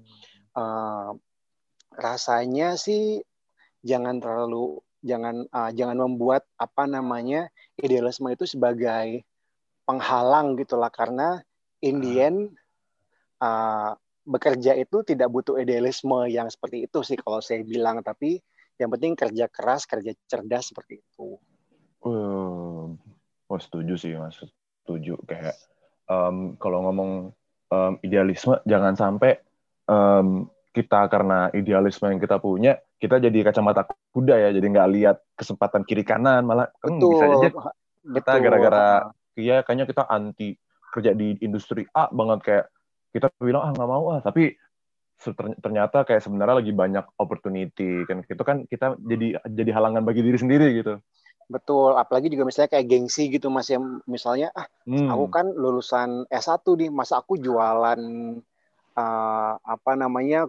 uh, 0.54 1.14
rasanya 1.94 2.78
sih 2.78 3.22
jangan 3.82 4.22
terlalu 4.22 4.78
jangan 5.02 5.46
uh, 5.54 5.70
jangan 5.70 5.98
membuat 5.98 6.46
apa 6.58 6.86
namanya 6.90 7.50
idealisme 7.78 8.26
itu 8.34 8.46
sebagai 8.46 9.22
penghalang 9.86 10.58
gitulah 10.58 10.90
karena 10.90 11.38
in 11.82 12.02
the 12.02 12.14
end 12.18 12.38
uh, 13.42 13.94
bekerja 14.28 14.76
itu 14.76 15.00
tidak 15.06 15.32
butuh 15.32 15.56
idealisme 15.56 16.28
yang 16.28 16.52
seperti 16.52 16.84
itu 16.90 17.00
sih 17.00 17.16
kalau 17.18 17.40
saya 17.40 17.62
bilang. 17.64 18.02
Tapi 18.02 18.38
yang 18.78 18.94
penting 18.94 19.18
kerja 19.18 19.50
keras 19.50 19.88
kerja 19.88 20.14
cerdas 20.30 20.70
seperti 20.70 21.02
itu. 21.02 21.38
Uh, 22.04 22.94
oh 23.50 23.58
setuju 23.58 23.98
sih 23.98 24.14
mas. 24.14 24.38
Setuju. 24.84 25.18
Kayak 25.26 25.56
um, 26.06 26.54
kalau 26.60 26.86
ngomong 26.86 27.32
um, 27.72 27.92
idealisme 28.04 28.58
jangan 28.64 28.94
sampai 28.94 29.38
um, 29.88 30.48
kita 30.72 31.08
karena 31.08 31.48
idealisme 31.56 32.06
yang 32.06 32.20
kita 32.20 32.36
punya 32.38 32.78
kita 32.98 33.22
jadi 33.22 33.50
kacamata 33.50 33.88
kuda 34.12 34.36
ya 34.36 34.50
jadi 34.54 34.66
nggak 34.68 34.90
lihat 34.94 35.16
kesempatan 35.34 35.82
kiri 35.86 36.04
kanan 36.04 36.44
malah 36.44 36.68
hmm, 36.84 36.98
Betul. 36.98 37.10
bisa 37.14 37.24
aja 37.26 37.48
kita 38.08 38.32
gara-gara 38.40 38.86
ya 39.38 39.62
kayaknya 39.62 39.86
kita 39.86 40.02
anti 40.06 40.58
kerja 40.88 41.12
di 41.14 41.36
industri 41.44 41.84
A 41.94 42.10
banget 42.10 42.38
kayak 42.42 42.64
kita 43.12 43.26
bilang 43.40 43.62
ah 43.68 43.70
nggak 43.72 43.88
mau 43.88 44.04
ah. 44.12 44.20
Tapi 44.20 44.56
ternyata 45.58 46.06
kayak 46.06 46.22
sebenarnya 46.22 46.62
lagi 46.62 46.70
banyak 46.70 47.02
opportunity 47.18 48.06
kan 48.06 48.22
itu 48.22 48.42
kan 48.46 48.62
kita 48.70 48.94
jadi 49.02 49.42
jadi 49.50 49.70
halangan 49.74 50.06
bagi 50.06 50.22
diri 50.22 50.38
sendiri 50.38 50.78
gitu 50.78 51.02
betul 51.48 51.96
apalagi 51.96 52.28
juga 52.28 52.44
misalnya 52.44 52.76
kayak 52.76 52.86
gengsi 52.86 53.32
gitu 53.32 53.48
mas 53.48 53.72
yang 53.72 54.04
misalnya 54.04 54.52
ah 54.52 54.68
hmm. 54.84 55.08
aku 55.08 55.26
kan 55.32 55.46
lulusan 55.48 56.28
S1 56.28 56.60
nih 56.60 56.92
masa 56.92 57.24
aku 57.24 57.40
jualan 57.40 58.00
uh, 58.92 59.52
apa 59.56 59.92
namanya 59.96 60.44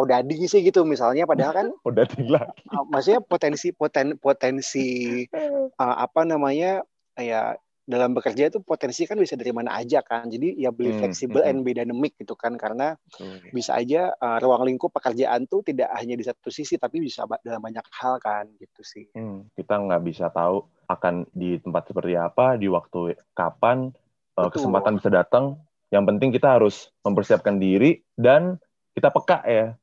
odading 0.00 0.48
sih 0.48 0.64
gitu 0.64 0.88
misalnya 0.88 1.28
padahal 1.28 1.52
kan 1.52 1.68
odading 1.88 2.32
lah 2.32 2.48
uh, 2.72 2.84
maksudnya 2.88 3.20
potensi 3.20 3.76
poten 3.76 4.16
potensi 4.16 4.88
uh, 5.28 5.96
apa 6.08 6.24
namanya 6.24 6.88
ya 7.20 7.60
dalam 7.90 8.14
bekerja 8.14 8.46
itu 8.46 8.62
potensi 8.62 9.02
kan 9.02 9.18
bisa 9.18 9.34
dari 9.34 9.50
mana 9.50 9.74
aja 9.74 10.00
kan. 10.06 10.30
Jadi 10.30 10.54
ya 10.54 10.70
beli 10.70 10.94
hmm, 10.94 11.00
fleksibel 11.02 11.42
hmm. 11.42 11.50
and 11.50 11.58
be 11.66 11.74
dynamic 11.74 12.14
gitu 12.14 12.38
kan 12.38 12.54
karena 12.54 12.94
hmm. 13.18 13.50
bisa 13.50 13.74
aja 13.74 14.14
uh, 14.14 14.38
ruang 14.38 14.70
lingkup 14.70 14.94
pekerjaan 14.94 15.50
tuh 15.50 15.66
tidak 15.66 15.90
hanya 15.98 16.14
di 16.14 16.22
satu 16.22 16.54
sisi 16.54 16.78
tapi 16.78 17.02
bisa 17.02 17.26
dalam 17.42 17.58
banyak 17.58 17.82
hal 17.90 18.22
kan 18.22 18.46
gitu 18.62 18.86
sih. 18.86 19.10
Hmm, 19.12 19.50
kita 19.58 19.74
nggak 19.74 20.02
bisa 20.06 20.30
tahu 20.30 20.62
akan 20.86 21.26
di 21.34 21.58
tempat 21.58 21.90
seperti 21.90 22.14
apa, 22.14 22.54
di 22.54 22.70
waktu 22.70 23.18
kapan 23.34 23.90
uh, 24.38 24.48
kesempatan 24.48 25.02
bisa 25.02 25.10
datang. 25.10 25.58
Yang 25.90 26.04
penting 26.14 26.30
kita 26.30 26.48
harus 26.54 26.94
mempersiapkan 27.02 27.58
diri 27.58 27.98
dan 28.14 28.62
kita 28.94 29.10
peka 29.10 29.42
ya. 29.42 29.74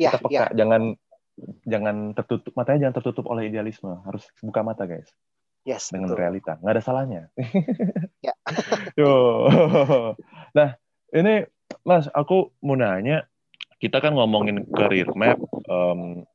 ya 0.00 0.10
kita 0.16 0.18
peka, 0.24 0.32
ya. 0.32 0.44
jangan 0.56 0.96
jangan 1.64 2.16
tertutup 2.16 2.52
matanya 2.56 2.88
jangan 2.88 2.96
tertutup 3.00 3.24
oleh 3.28 3.52
idealisme, 3.52 3.92
harus 4.04 4.24
buka 4.40 4.64
mata 4.64 4.88
guys. 4.88 5.12
Yes, 5.62 5.94
dengan 5.94 6.10
betul. 6.10 6.20
realita. 6.20 6.58
Nggak 6.58 6.74
ada 6.74 6.82
salahnya. 6.82 7.22
ya. 8.26 8.34
nah, 10.58 10.74
ini 11.14 11.46
Mas, 11.86 12.10
aku 12.10 12.50
mau 12.60 12.74
nanya, 12.74 13.24
kita 13.78 14.02
kan 14.02 14.14
ngomongin 14.14 14.66
career 14.74 15.08
map, 15.14 15.38
um, 15.70 16.26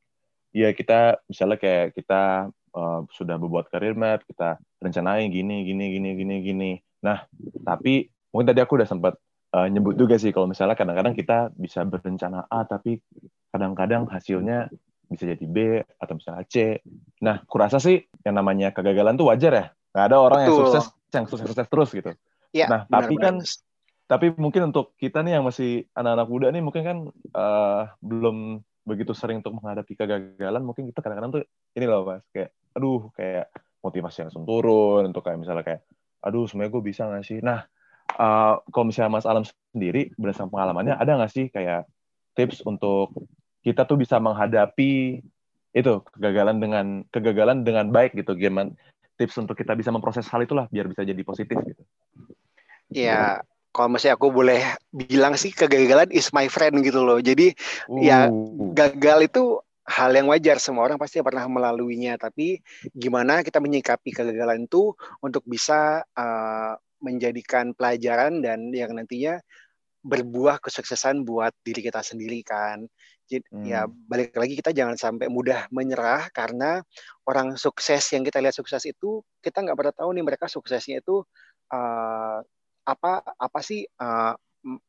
ya 0.52 0.72
kita 0.72 1.20
misalnya 1.28 1.60
kayak 1.60 1.94
kita 1.94 2.50
uh, 2.72 3.00
sudah 3.12 3.36
berbuat 3.36 3.68
career 3.68 3.94
map, 3.94 4.24
kita 4.24 4.56
rencanain 4.80 5.28
gini, 5.28 5.64
gini, 5.68 5.84
gini, 5.92 6.10
gini, 6.16 6.36
gini. 6.42 6.72
Nah, 7.04 7.28
tapi 7.64 8.08
mungkin 8.32 8.48
tadi 8.52 8.60
aku 8.64 8.80
udah 8.80 8.88
sempat 8.88 9.14
uh, 9.54 9.68
nyebut 9.68 9.96
juga 9.96 10.16
sih 10.16 10.32
kalau 10.32 10.48
misalnya 10.48 10.74
kadang-kadang 10.74 11.12
kita 11.12 11.52
bisa 11.56 11.84
berencana 11.84 12.48
A, 12.48 12.64
tapi 12.64 13.00
kadang-kadang 13.52 14.08
hasilnya 14.08 14.72
bisa 15.08 15.24
jadi 15.24 15.46
B 15.48 15.56
atau 16.00 16.14
misalnya 16.16 16.44
C. 16.48 16.80
Nah, 17.24 17.40
kurasa 17.48 17.80
sih 17.80 18.07
yang 18.26 18.34
namanya 18.34 18.74
kegagalan 18.74 19.14
tuh 19.14 19.30
wajar 19.30 19.52
ya. 19.52 19.66
Nggak 19.94 20.04
ada 20.08 20.16
orang 20.18 20.40
Betul. 20.42 20.48
yang 20.48 20.58
sukses 20.58 20.84
yang 21.08 21.24
sukses-sukses 21.24 21.68
terus 21.68 21.90
gitu. 21.92 22.10
Ya, 22.52 22.66
nah, 22.68 22.80
benar, 22.88 23.04
tapi 23.04 23.14
kan 23.20 23.34
tapi 24.08 24.26
mungkin 24.40 24.72
untuk 24.72 24.96
kita 24.96 25.20
nih 25.20 25.36
yang 25.36 25.44
masih 25.44 25.84
anak-anak 25.92 26.28
muda 26.32 26.46
nih 26.48 26.64
mungkin 26.64 26.82
kan 26.84 26.98
uh, 27.36 27.92
belum 28.00 28.64
begitu 28.88 29.12
sering 29.12 29.44
untuk 29.44 29.52
menghadapi 29.60 29.92
kegagalan, 29.92 30.64
mungkin 30.64 30.88
kita 30.88 31.04
kadang-kadang 31.04 31.32
tuh 31.40 31.44
ini 31.76 31.84
loh 31.84 32.08
Mas, 32.08 32.24
kayak 32.32 32.56
aduh 32.72 33.12
kayak 33.12 33.52
motivasi 33.84 34.24
langsung 34.24 34.48
turun 34.48 35.12
untuk 35.12 35.20
kayak 35.20 35.36
misalnya 35.36 35.60
kayak 35.60 35.84
aduh 36.24 36.48
sebenarnya 36.48 36.72
gue 36.72 36.82
bisa 36.82 37.02
nggak 37.04 37.24
sih? 37.24 37.38
Nah, 37.44 37.68
uh, 38.16 38.54
kalau 38.72 38.84
misalnya 38.88 39.12
Mas 39.12 39.28
Alam 39.28 39.44
sendiri 39.44 40.08
berdasarkan 40.16 40.48
pengalamannya 40.48 40.96
ada 40.96 41.20
nggak 41.20 41.32
sih 41.32 41.46
kayak 41.52 41.84
tips 42.32 42.64
untuk 42.64 43.12
kita 43.60 43.84
tuh 43.84 44.00
bisa 44.00 44.16
menghadapi 44.16 45.20
itu 45.76 46.00
kegagalan 46.16 46.58
dengan 46.58 46.86
kegagalan 47.12 47.62
dengan 47.62 47.92
baik 47.92 48.16
gitu 48.16 48.32
gimana 48.34 48.72
tips 49.18 49.36
untuk 49.42 49.58
kita 49.58 49.74
bisa 49.74 49.90
memproses 49.90 50.30
hal 50.30 50.40
itulah 50.46 50.70
biar 50.70 50.86
bisa 50.86 51.02
jadi 51.02 51.22
positif 51.26 51.58
gitu. 51.66 51.82
Ya 52.88 53.42
kalau 53.74 53.94
masih 53.94 54.14
aku 54.14 54.32
boleh 54.32 54.62
bilang 54.94 55.34
sih 55.34 55.52
kegagalan 55.52 56.08
is 56.14 56.30
my 56.32 56.46
friend 56.46 56.80
gitu 56.86 57.02
loh. 57.04 57.18
Jadi 57.18 57.52
ya, 58.00 58.30
uh. 58.30 58.32
ya 58.72 58.74
gagal 58.74 59.28
itu 59.28 59.44
hal 59.84 60.14
yang 60.14 60.30
wajar. 60.30 60.56
Semua 60.62 60.88
orang 60.88 60.96
pasti 60.96 61.20
pernah 61.20 61.44
melaluinya. 61.50 62.16
Tapi 62.16 62.62
gimana 62.94 63.44
kita 63.44 63.58
menyikapi 63.58 64.14
kegagalan 64.14 64.64
itu 64.64 64.94
untuk 65.20 65.42
bisa 65.44 66.06
uh, 66.16 66.72
menjadikan 67.02 67.74
pelajaran 67.74 68.40
dan 68.42 68.70
yang 68.74 68.94
nantinya 68.94 69.38
berbuah 70.02 70.62
kesuksesan 70.62 71.26
buat 71.26 71.52
diri 71.60 71.84
kita 71.84 72.00
sendiri 72.00 72.40
kan. 72.46 72.86
Jadi 73.28 73.44
ya, 73.44 73.52
hmm. 73.52 73.64
ya 73.68 73.80
balik 74.08 74.32
lagi 74.32 74.56
kita 74.56 74.72
jangan 74.72 74.96
sampai 74.96 75.28
mudah 75.28 75.68
menyerah 75.68 76.32
karena 76.32 76.80
orang 77.28 77.60
sukses 77.60 78.00
yang 78.16 78.24
kita 78.24 78.40
lihat 78.40 78.56
sukses 78.56 78.80
itu 78.88 79.20
kita 79.44 79.60
nggak 79.60 79.76
pernah 79.76 79.94
tahu 79.94 80.10
nih 80.16 80.24
mereka 80.24 80.48
suksesnya 80.48 81.04
itu 81.04 81.20
uh, 81.68 82.40
apa 82.88 83.12
apa 83.20 83.60
sih 83.60 83.84
uh, 84.00 84.32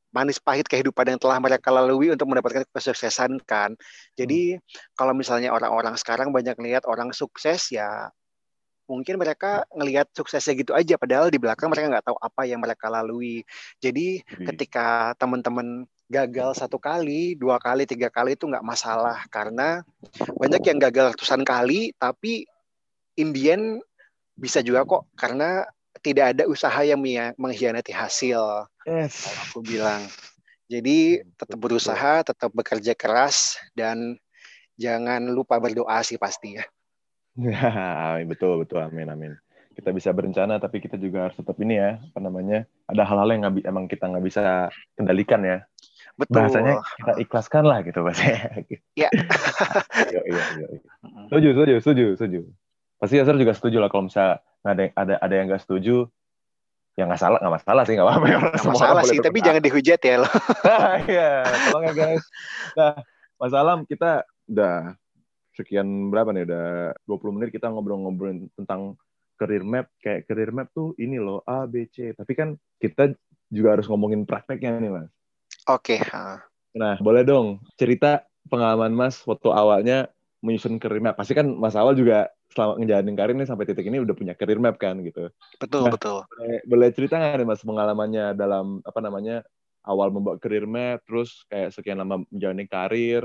manis 0.09 0.39
pahit 0.41 0.65
kehidupan 0.65 1.05
yang 1.05 1.19
telah 1.21 1.37
mereka 1.37 1.69
lalui 1.69 2.09
untuk 2.09 2.25
mendapatkan 2.31 2.65
kesuksesan 2.71 3.43
kan. 3.43 3.75
Jadi 4.15 4.55
hmm. 4.55 4.95
kalau 4.95 5.11
misalnya 5.11 5.51
orang-orang 5.51 5.99
sekarang 5.99 6.31
banyak 6.31 6.55
lihat 6.63 6.87
orang 6.87 7.11
sukses 7.11 7.75
ya 7.75 8.07
mungkin 8.89 9.21
mereka 9.21 9.69
ngelihat 9.69 10.09
suksesnya 10.17 10.57
gitu 10.57 10.73
aja 10.73 10.97
padahal 10.97 11.29
di 11.29 11.37
belakang 11.37 11.69
mereka 11.69 11.93
nggak 11.93 12.05
tahu 12.09 12.17
apa 12.17 12.41
yang 12.49 12.57
mereka 12.57 12.89
lalui 12.89 13.45
jadi 13.77 14.25
ketika 14.49 15.13
teman-teman 15.21 15.85
gagal 16.09 16.57
satu 16.57 16.81
kali 16.81 17.37
dua 17.37 17.61
kali 17.61 17.85
tiga 17.85 18.09
kali 18.09 18.33
itu 18.33 18.49
nggak 18.49 18.65
masalah. 18.65 19.23
Karena 19.29 19.85
banyak 20.35 20.61
yang 20.65 20.81
gagal 20.81 21.15
ratusan 21.15 21.45
kali 21.45 21.93
tapi 21.95 22.49
Indian 23.15 23.77
bisa 24.33 24.59
juga 24.65 24.83
kok. 24.83 25.05
Karena 25.13 25.63
tidak 26.01 26.35
ada 26.35 26.43
usaha 26.49 26.81
yang 26.81 26.99
mengkhianati 27.37 27.93
hasil 27.93 28.67
yes. 28.89 29.29
aku 29.49 29.61
bilang. 29.63 30.01
Jadi 30.69 31.25
tetap 31.33 31.57
berusaha 31.57 32.21
tetap 32.21 32.53
bekerja 32.53 32.93
keras 32.93 33.57
dan 33.73 34.17
jangan 34.77 35.25
lupa 35.33 35.57
berdoa 35.57 35.99
sih 36.05 36.21
pasti 36.21 36.61
ya. 36.61 36.65
Amin, 38.13 38.29
betul 38.29 38.61
betul. 38.61 38.79
Amin 38.85 39.09
amin. 39.09 39.33
Kita 39.73 39.95
bisa 39.95 40.11
berencana 40.13 40.59
tapi 40.59 40.83
kita 40.83 40.99
juga 40.99 41.29
harus 41.29 41.39
tetap 41.39 41.55
ini 41.63 41.79
ya 41.79 41.97
apa 41.97 42.19
namanya 42.19 42.67
ada 42.85 43.07
hal-hal 43.07 43.31
yang 43.31 43.41
gak, 43.47 43.63
emang 43.63 43.85
kita 43.87 44.11
nggak 44.11 44.25
bisa 44.25 44.69
kendalikan 44.93 45.41
ya. 45.41 45.57
Betul. 46.19 46.35
Bahasanya 46.35 46.83
kita 46.83 47.13
ikhlaskan 47.23 47.63
lah 47.63 47.79
gitu 47.87 47.99
bahasanya. 48.03 48.67
Iya. 48.99 49.09
iya, 50.11 50.21
iya, 50.27 50.43
iya. 50.59 50.67
Setuju, 51.31 51.47
setuju, 51.55 51.73
setuju, 51.79 52.05
setuju. 52.19 52.39
Pasti 52.99 53.15
Yasser 53.15 53.39
juga 53.39 53.55
setuju 53.55 53.79
lah 53.79 53.87
kalau 53.87 54.11
misalnya 54.11 54.43
ada 54.67 54.91
ada 54.99 55.15
ada 55.23 55.33
yang 55.33 55.47
nggak 55.47 55.63
setuju 55.63 56.11
ya 56.99 57.07
nggak 57.07 57.21
salah 57.21 57.39
nggak 57.39 57.55
masalah 57.63 57.83
sih 57.87 57.95
nggak 57.95 58.07
apa-apa 58.11 58.27
ya 58.27 58.37
masalah 58.67 59.03
sih 59.07 59.23
tapi 59.23 59.39
jangan 59.39 59.63
dihujat 59.63 60.03
ya 60.03 60.19
lo 60.19 60.27
iya 61.07 61.47
tolong 61.71 61.87
ya 61.87 61.93
guys 61.95 62.23
nah 62.75 62.91
masalah 63.39 63.79
kita 63.87 64.27
udah 64.51 64.99
sekian 65.55 66.11
berapa 66.11 66.35
nih 66.35 66.43
udah 66.43 66.67
20 67.07 67.35
menit 67.39 67.49
kita 67.55 67.71
ngobrol-ngobrol 67.71 68.51
tentang 68.59 68.99
career 69.39 69.63
map 69.63 69.87
kayak 70.03 70.27
career 70.27 70.51
map 70.51 70.67
tuh 70.75 70.91
ini 70.99 71.15
loh 71.23 71.39
A 71.47 71.63
B 71.63 71.87
C 71.87 72.11
tapi 72.11 72.35
kan 72.35 72.59
kita 72.83 73.15
juga 73.47 73.79
harus 73.79 73.87
ngomongin 73.87 74.27
prakteknya 74.27 74.83
nih 74.83 74.91
mas 74.91 75.11
oke 75.69 75.85
okay. 75.85 76.01
nah 76.73 76.97
boleh 76.97 77.21
dong 77.21 77.61
cerita 77.77 78.25
pengalaman 78.49 78.91
mas 78.91 79.21
waktu 79.29 79.53
awalnya 79.53 80.09
menyusun 80.39 80.79
career 80.79 81.03
map. 81.03 81.15
Pasti 81.19 81.35
kan 81.35 81.47
mas 81.59 81.75
awal 81.75 81.95
juga 81.95 82.31
selama 82.49 82.81
ngejalanin 82.81 83.15
karir 83.15 83.35
nih 83.37 83.47
sampai 83.47 83.67
titik 83.69 83.85
ini 83.85 84.01
udah 84.01 84.15
punya 84.17 84.33
career 84.33 84.57
map 84.57 84.79
kan 84.81 84.97
gitu. 85.05 85.29
Betul 85.61 85.85
nah, 85.85 85.93
betul. 85.93 86.25
boleh, 86.25 86.59
boleh 86.65 86.89
cerita 86.95 87.19
nggak 87.19 87.43
nih 87.43 87.47
mas 87.47 87.61
pengalamannya 87.61 88.25
dalam 88.33 88.81
apa 88.81 88.99
namanya 89.03 89.45
awal 89.85 90.09
membuat 90.09 90.41
career 90.41 90.65
map 90.65 91.03
terus 91.05 91.45
kayak 91.47 91.71
sekian 91.75 91.99
lama 92.01 92.23
menjalani 92.31 92.65
karir 92.67 93.23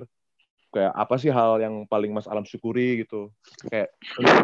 kayak 0.75 0.91
apa 0.91 1.15
sih 1.23 1.31
hal 1.31 1.63
yang 1.63 1.87
paling 1.87 2.11
Mas 2.11 2.27
Alam 2.27 2.43
syukuri 2.43 3.07
gitu? 3.07 3.31
Kayak 3.71 3.95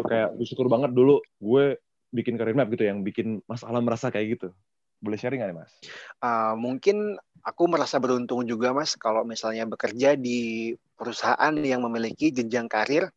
kayak 0.07 0.29
bersyukur 0.39 0.71
banget 0.71 0.95
dulu 0.95 1.19
gue 1.43 1.75
bikin 2.15 2.39
career 2.39 2.55
map 2.55 2.71
gitu 2.71 2.87
yang 2.87 3.03
bikin 3.03 3.43
Mas 3.51 3.67
Alam 3.67 3.83
merasa 3.83 4.07
kayak 4.07 4.39
gitu 4.39 4.49
boleh 5.01 5.17
sharing 5.17 5.41
nggak 5.41 5.57
Mas? 5.57 5.73
Uh, 6.21 6.53
mungkin 6.55 7.17
aku 7.41 7.65
merasa 7.65 7.97
beruntung 7.97 8.45
juga 8.45 8.71
Mas 8.71 8.93
kalau 8.93 9.25
misalnya 9.25 9.65
bekerja 9.65 10.13
di 10.13 10.71
perusahaan 10.93 11.53
yang 11.57 11.81
memiliki 11.81 12.29
jenjang 12.29 12.69
karir 12.69 13.09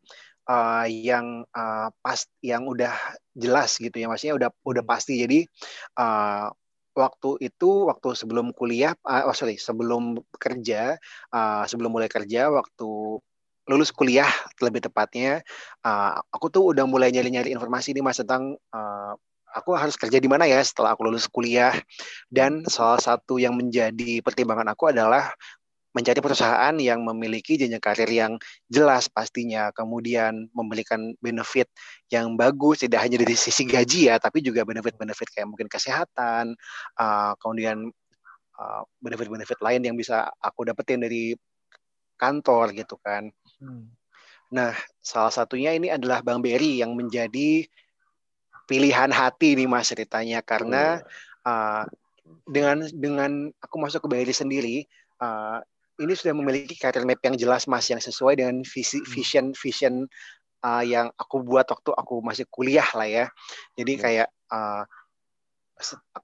uh, 0.48 0.86
yang 0.88 1.44
uh, 1.52 1.88
pas 2.00 2.24
yang 2.40 2.64
udah 2.64 2.92
jelas 3.36 3.76
gitu 3.76 3.92
ya 3.92 4.08
maksudnya 4.08 4.34
udah 4.36 4.50
udah 4.64 4.82
Hmm. 4.84 4.90
pasti 4.90 5.20
jadi 5.20 5.44
uh, 6.00 6.48
waktu 6.94 7.30
itu 7.42 7.90
waktu 7.90 8.14
sebelum 8.14 8.54
kuliah 8.54 8.94
uh, 9.04 9.28
oh 9.28 9.36
sorry 9.36 9.60
sebelum 9.60 10.16
kerja 10.38 10.96
uh, 11.34 11.64
sebelum 11.68 11.90
mulai 11.92 12.08
kerja 12.08 12.48
waktu 12.48 13.20
lulus 13.64 13.90
kuliah 13.90 14.28
lebih 14.60 14.84
tepatnya 14.84 15.40
uh, 15.82 16.20
aku 16.30 16.52
tuh 16.52 16.62
udah 16.72 16.84
mulai 16.84 17.08
nyari-nyari 17.10 17.50
informasi 17.52 17.96
nih 17.96 18.04
mas 18.04 18.20
tentang 18.20 18.56
uh, 18.72 19.16
aku 19.54 19.78
harus 19.78 19.94
kerja 19.94 20.18
di 20.18 20.26
mana 20.26 20.50
ya 20.50 20.58
setelah 20.58 20.98
aku 20.98 21.06
lulus 21.06 21.30
kuliah 21.30 21.72
dan 22.26 22.66
salah 22.66 22.98
satu 22.98 23.38
yang 23.38 23.54
menjadi 23.54 24.18
pertimbangan 24.20 24.66
aku 24.74 24.90
adalah 24.90 25.30
mencari 25.94 26.18
perusahaan 26.18 26.74
yang 26.74 27.06
memiliki 27.06 27.54
jenjang 27.54 27.78
karir 27.78 28.10
yang 28.10 28.34
jelas 28.66 29.06
pastinya, 29.06 29.70
kemudian 29.70 30.50
memberikan 30.50 31.14
benefit 31.22 31.70
yang 32.10 32.34
bagus 32.34 32.82
tidak 32.82 33.06
hanya 33.06 33.22
dari 33.22 33.38
sisi 33.38 33.62
gaji 33.62 34.10
ya, 34.10 34.18
tapi 34.18 34.42
juga 34.42 34.66
benefit-benefit 34.66 35.30
kayak 35.30 35.46
mungkin 35.46 35.70
kesehatan, 35.70 36.58
uh, 36.98 37.32
kemudian 37.38 37.94
uh, 38.58 38.82
benefit-benefit 38.98 39.62
lain 39.62 39.86
yang 39.86 39.94
bisa 39.94 40.34
aku 40.42 40.66
dapetin 40.66 40.98
dari 40.98 41.38
kantor 42.18 42.74
gitu 42.74 42.98
kan. 42.98 43.30
Hmm. 43.62 43.94
Nah, 44.50 44.74
salah 44.98 45.30
satunya 45.30 45.78
ini 45.78 45.94
adalah 45.94 46.26
Bang 46.26 46.42
Berry 46.42 46.82
yang 46.82 46.98
menjadi 46.98 47.62
pilihan 48.68 49.10
hati 49.12 49.56
nih 49.58 49.68
Mas 49.68 49.90
ceritanya 49.92 50.40
karena 50.44 51.00
uh, 51.44 51.84
dengan 52.48 52.84
dengan 52.92 53.30
aku 53.60 53.76
masuk 53.80 54.06
ke 54.06 54.08
Berry 54.12 54.34
sendiri 54.34 54.84
uh, 55.20 55.60
ini 56.00 56.12
sudah 56.16 56.34
memiliki 56.34 56.74
career 56.74 57.06
map 57.06 57.22
yang 57.22 57.36
jelas 57.38 57.70
mas 57.70 57.86
yang 57.86 58.02
sesuai 58.02 58.40
dengan 58.40 58.64
visi 58.66 58.98
Hmm. 58.98 59.06
vision 59.14 59.46
vision 59.54 59.94
uh, 60.64 60.82
yang 60.82 61.12
aku 61.20 61.44
buat 61.44 61.68
waktu 61.70 61.90
aku 61.94 62.24
masih 62.24 62.48
kuliah 62.50 62.86
lah 62.96 63.06
ya 63.06 63.26
jadi 63.78 63.92
Hmm. 63.94 64.02
kayak 64.02 64.28
uh, 64.50 64.82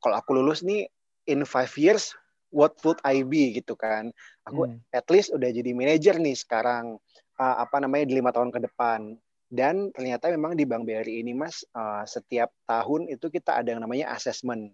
kalau 0.01 0.17
aku 0.17 0.31
lulus 0.41 0.65
nih 0.65 0.89
in 1.29 1.45
five 1.45 1.71
years 1.79 2.17
what 2.51 2.75
would 2.83 2.99
I 3.07 3.23
be 3.23 3.55
gitu 3.55 3.77
kan 3.79 4.11
aku 4.43 4.67
Hmm. 4.67 4.81
at 4.91 5.07
least 5.13 5.31
udah 5.31 5.51
jadi 5.53 5.71
manajer 5.77 6.19
nih 6.19 6.35
sekarang 6.35 6.99
uh, 7.39 7.57
apa 7.63 7.77
namanya 7.79 8.11
di 8.11 8.15
lima 8.19 8.35
tahun 8.35 8.51
ke 8.51 8.67
depan 8.67 9.15
dan 9.51 9.91
ternyata 9.91 10.31
memang 10.31 10.55
di 10.55 10.63
Bank 10.63 10.87
BRI 10.87 11.27
ini 11.27 11.35
mas 11.35 11.67
uh, 11.75 12.07
setiap 12.07 12.55
tahun 12.65 13.11
itu 13.11 13.27
kita 13.29 13.59
ada 13.59 13.75
yang 13.75 13.83
namanya 13.83 14.15
assessment 14.15 14.71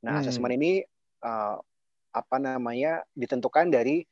nah 0.00 0.16
Hmm. 0.16 0.22
assessment 0.22 0.54
ini 0.54 0.86
uh, 1.26 1.58
apa 2.14 2.36
namanya 2.38 3.02
ditentukan 3.12 3.68
dari 3.68 4.06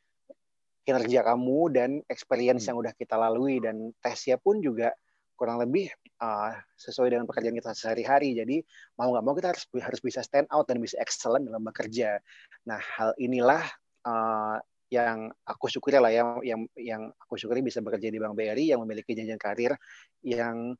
kinerja 0.85 1.25
kamu 1.25 1.73
dan 1.73 1.91
experience 2.11 2.67
Hmm. 2.67 2.77
yang 2.77 2.79
udah 2.85 2.93
kita 2.93 3.17
lalui 3.17 3.63
dan 3.63 3.95
tesnya 4.05 4.37
pun 4.37 4.61
juga 4.61 4.93
kurang 5.35 5.59
lebih 5.59 5.91
uh, 6.23 6.55
sesuai 6.79 7.11
dengan 7.11 7.27
pekerjaan 7.27 7.59
kita 7.59 7.75
sehari-hari. 7.75 8.39
Jadi 8.39 8.63
mau 8.95 9.11
nggak 9.11 9.25
mau 9.25 9.35
kita 9.35 9.51
harus 9.51 9.65
harus 9.83 10.01
bisa 10.05 10.23
stand 10.23 10.47
out 10.55 10.71
dan 10.71 10.79
bisa 10.79 10.95
excellent 11.03 11.49
dalam 11.49 11.65
bekerja. 11.65 12.23
Nah 12.71 12.79
hal 12.79 13.17
inilah 13.19 13.65
uh, 14.07 14.63
yang 14.95 15.27
aku 15.43 15.67
syukuri 15.67 15.99
lah 15.99 16.15
yang 16.15 16.39
yang 16.47 16.61
yang 16.79 17.03
aku 17.19 17.35
syukuri 17.35 17.67
bisa 17.67 17.83
bekerja 17.83 18.15
di 18.15 18.23
Bank 18.23 18.39
BRI 18.39 18.71
yang 18.71 18.81
memiliki 18.87 19.11
jenjang 19.19 19.43
karir 19.43 19.75
yang 20.23 20.79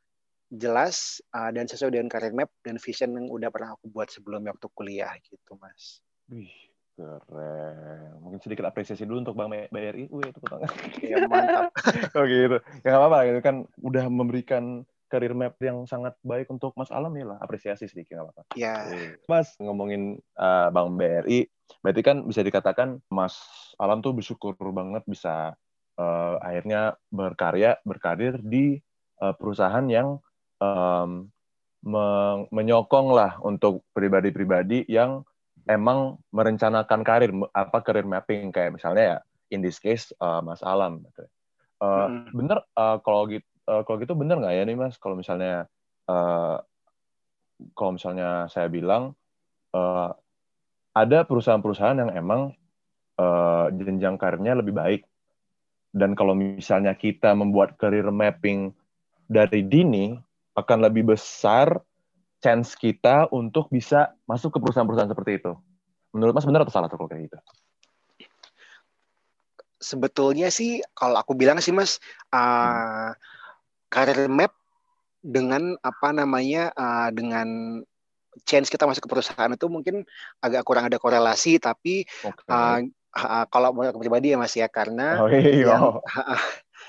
jelas 0.55 1.19
uh, 1.35 1.51
dan 1.51 1.67
sesuai 1.67 1.99
dengan 1.99 2.07
karir 2.07 2.31
map 2.31 2.51
dan 2.63 2.79
vision 2.79 3.11
yang 3.19 3.27
udah 3.27 3.51
pernah 3.51 3.75
aku 3.75 3.91
buat 3.91 4.07
sebelumnya 4.13 4.55
waktu 4.55 4.69
kuliah 4.71 5.11
gitu 5.27 5.59
mas. 5.59 5.99
Wih, 6.31 6.55
keren. 6.95 8.23
Mungkin 8.23 8.39
sedikit 8.39 8.65
apresiasi 8.71 9.03
dulu 9.03 9.27
untuk 9.27 9.35
Bang 9.35 9.51
BRI. 9.51 10.07
Wih, 10.09 10.31
tangan. 10.47 10.71
Ya 11.03 11.27
mantap. 11.27 11.75
oh 12.17 12.25
gitu. 12.25 12.59
Ya 12.87 12.95
nggak 12.95 13.03
apa-apa, 13.03 13.19
gitu 13.29 13.41
kan 13.43 13.57
udah 13.83 14.05
memberikan 14.07 14.87
career 15.15 15.31
map 15.31 15.55
yang 15.63 15.87
sangat 15.87 16.19
baik 16.27 16.51
untuk 16.51 16.75
Mas 16.75 16.91
Alam 16.91 17.15
ya 17.15 17.31
lah. 17.31 17.39
Apresiasi 17.39 17.87
sedikit 17.87 18.19
nggak 18.19 18.27
apa-apa. 18.35 18.43
ya. 18.59 18.83
Oke. 18.91 19.23
Mas 19.31 19.55
ngomongin 19.63 20.19
uh, 20.35 20.75
Bang 20.75 20.99
BRI, 20.99 21.47
berarti 21.79 22.03
kan 22.03 22.27
bisa 22.27 22.43
dikatakan 22.43 22.99
Mas 23.07 23.39
Alam 23.79 24.03
tuh 24.03 24.11
bersyukur 24.11 24.59
banget 24.59 25.07
bisa 25.07 25.55
uh, 25.95 26.35
akhirnya 26.43 26.99
berkarya, 27.15 27.79
berkarir 27.87 28.43
di 28.43 28.83
uh, 29.23 29.31
perusahaan 29.39 29.87
yang 29.87 30.19
um, 30.59 31.31
men- 31.87 32.51
menyokong 32.51 33.15
lah 33.15 33.39
untuk 33.47 33.87
pribadi-pribadi 33.95 34.83
yang 34.91 35.23
emang 35.71 36.19
merencanakan 36.35 37.01
karir 37.07 37.31
apa 37.55 37.79
career 37.87 38.05
mapping 38.05 38.51
kayak 38.51 38.75
misalnya 38.75 39.05
ya 39.07 39.19
in 39.55 39.63
this 39.63 39.79
case 39.79 40.11
uh, 40.19 40.43
Mas 40.43 40.61
Alam 40.67 41.07
gitu. 41.07 41.23
Uh, 41.79 42.09
Mm. 42.09 42.33
Bener 42.33 42.59
uh, 42.79 42.97
kalau 43.03 43.29
gitu 43.29 43.45
uh, 43.69 43.83
kalau 43.85 43.97
gitu 44.01 44.15
bener 44.17 44.41
nggak 44.41 44.55
ya 44.55 44.63
nih 44.67 44.77
Mas 44.77 44.97
kalau 45.01 45.17
misalnya 45.19 45.69
uh, 46.09 46.59
kalau 47.77 47.97
misalnya 47.97 48.51
saya 48.51 48.69
bilang 48.69 49.15
uh, 49.73 50.11
ada 50.95 51.27
perusahaan-perusahaan 51.27 51.99
yang 51.99 52.11
emang 52.15 52.55
uh, 53.19 53.67
jenjang 53.75 54.19
karirnya 54.19 54.59
lebih 54.59 54.75
baik 54.75 55.03
dan 55.95 56.19
kalau 56.19 56.35
misalnya 56.35 56.95
kita 56.95 57.35
membuat 57.35 57.79
career 57.79 58.11
mapping 58.11 58.75
dari 59.31 59.63
dini 59.63 60.19
akan 60.55 60.79
lebih 60.87 61.15
besar 61.15 61.83
chance 62.43 62.77
kita 62.77 63.31
untuk 63.33 63.71
bisa 63.73 64.13
masuk 64.29 64.55
ke 64.55 64.59
perusahaan-perusahaan 64.61 65.11
seperti 65.11 65.41
itu. 65.41 65.53
Menurut 66.13 66.37
Mas 66.37 66.47
benar 66.47 66.63
atau 66.63 66.75
salah 66.75 66.87
tuh 66.93 66.99
kalau 67.01 67.11
kayak 67.11 67.33
gitu? 67.33 67.39
sebetulnya 69.85 70.49
sih 70.49 70.81
kalau 70.97 71.21
aku 71.21 71.37
bilang 71.37 71.61
sih 71.61 71.77
mas 71.77 72.01
uh, 72.33 73.13
career 73.95 74.27
map 74.27 74.51
dengan 75.23 75.79
apa 75.81 76.11
namanya 76.11 76.75
uh, 76.75 77.09
dengan 77.15 77.81
chance 78.43 78.67
kita 78.67 78.85
masuk 78.85 79.07
ke 79.07 79.11
perusahaan 79.15 79.55
itu 79.55 79.67
mungkin 79.71 80.03
agak 80.43 80.67
kurang 80.67 80.91
ada 80.91 80.99
korelasi 80.99 81.63
tapi 81.63 82.03
Oke. 82.27 82.51
uh, 82.51 82.83
uh, 83.15 83.47
kalau 83.47 83.71
menurut 83.71 83.95
pribadi 83.97 84.35
ya 84.35 84.37
mas 84.37 84.53
ya 84.59 84.67
karena 84.67 85.23
oh 85.23 85.31
iya. 85.31 85.71
yang- 85.71 86.03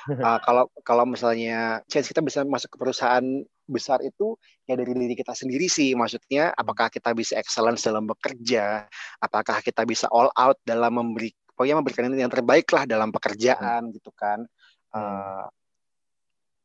uh, 0.10 0.40
kalau 0.42 0.68
kalau 0.82 1.06
misalnya 1.06 1.86
chance 1.86 2.10
kita 2.10 2.26
bisa 2.26 2.42
masuk 2.44 2.74
ke 2.74 2.78
perusahaan 2.82 3.24
besar 3.66 4.02
itu 4.06 4.38
ya 4.70 4.78
dari 4.78 4.94
diri 4.94 5.18
kita 5.18 5.34
sendiri 5.34 5.66
sih. 5.66 5.98
Maksudnya 5.98 6.54
apakah 6.54 6.94
kita 6.94 7.14
bisa 7.18 7.38
excellence 7.38 7.86
dalam 7.86 8.06
bekerja? 8.06 8.86
Apakah 9.22 9.62
kita 9.62 9.86
bisa 9.86 10.06
all 10.14 10.30
out 10.38 10.58
dalam 10.66 10.94
memberi 10.94 11.34
pokoknya 11.56 11.80
memberikan 11.80 12.12
yang 12.14 12.30
terbaik 12.30 12.68
lah 12.76 12.84
dalam 12.86 13.10
pekerjaan 13.10 13.90
gitu 13.96 14.12
kan. 14.14 14.46
Uh, 14.94 15.48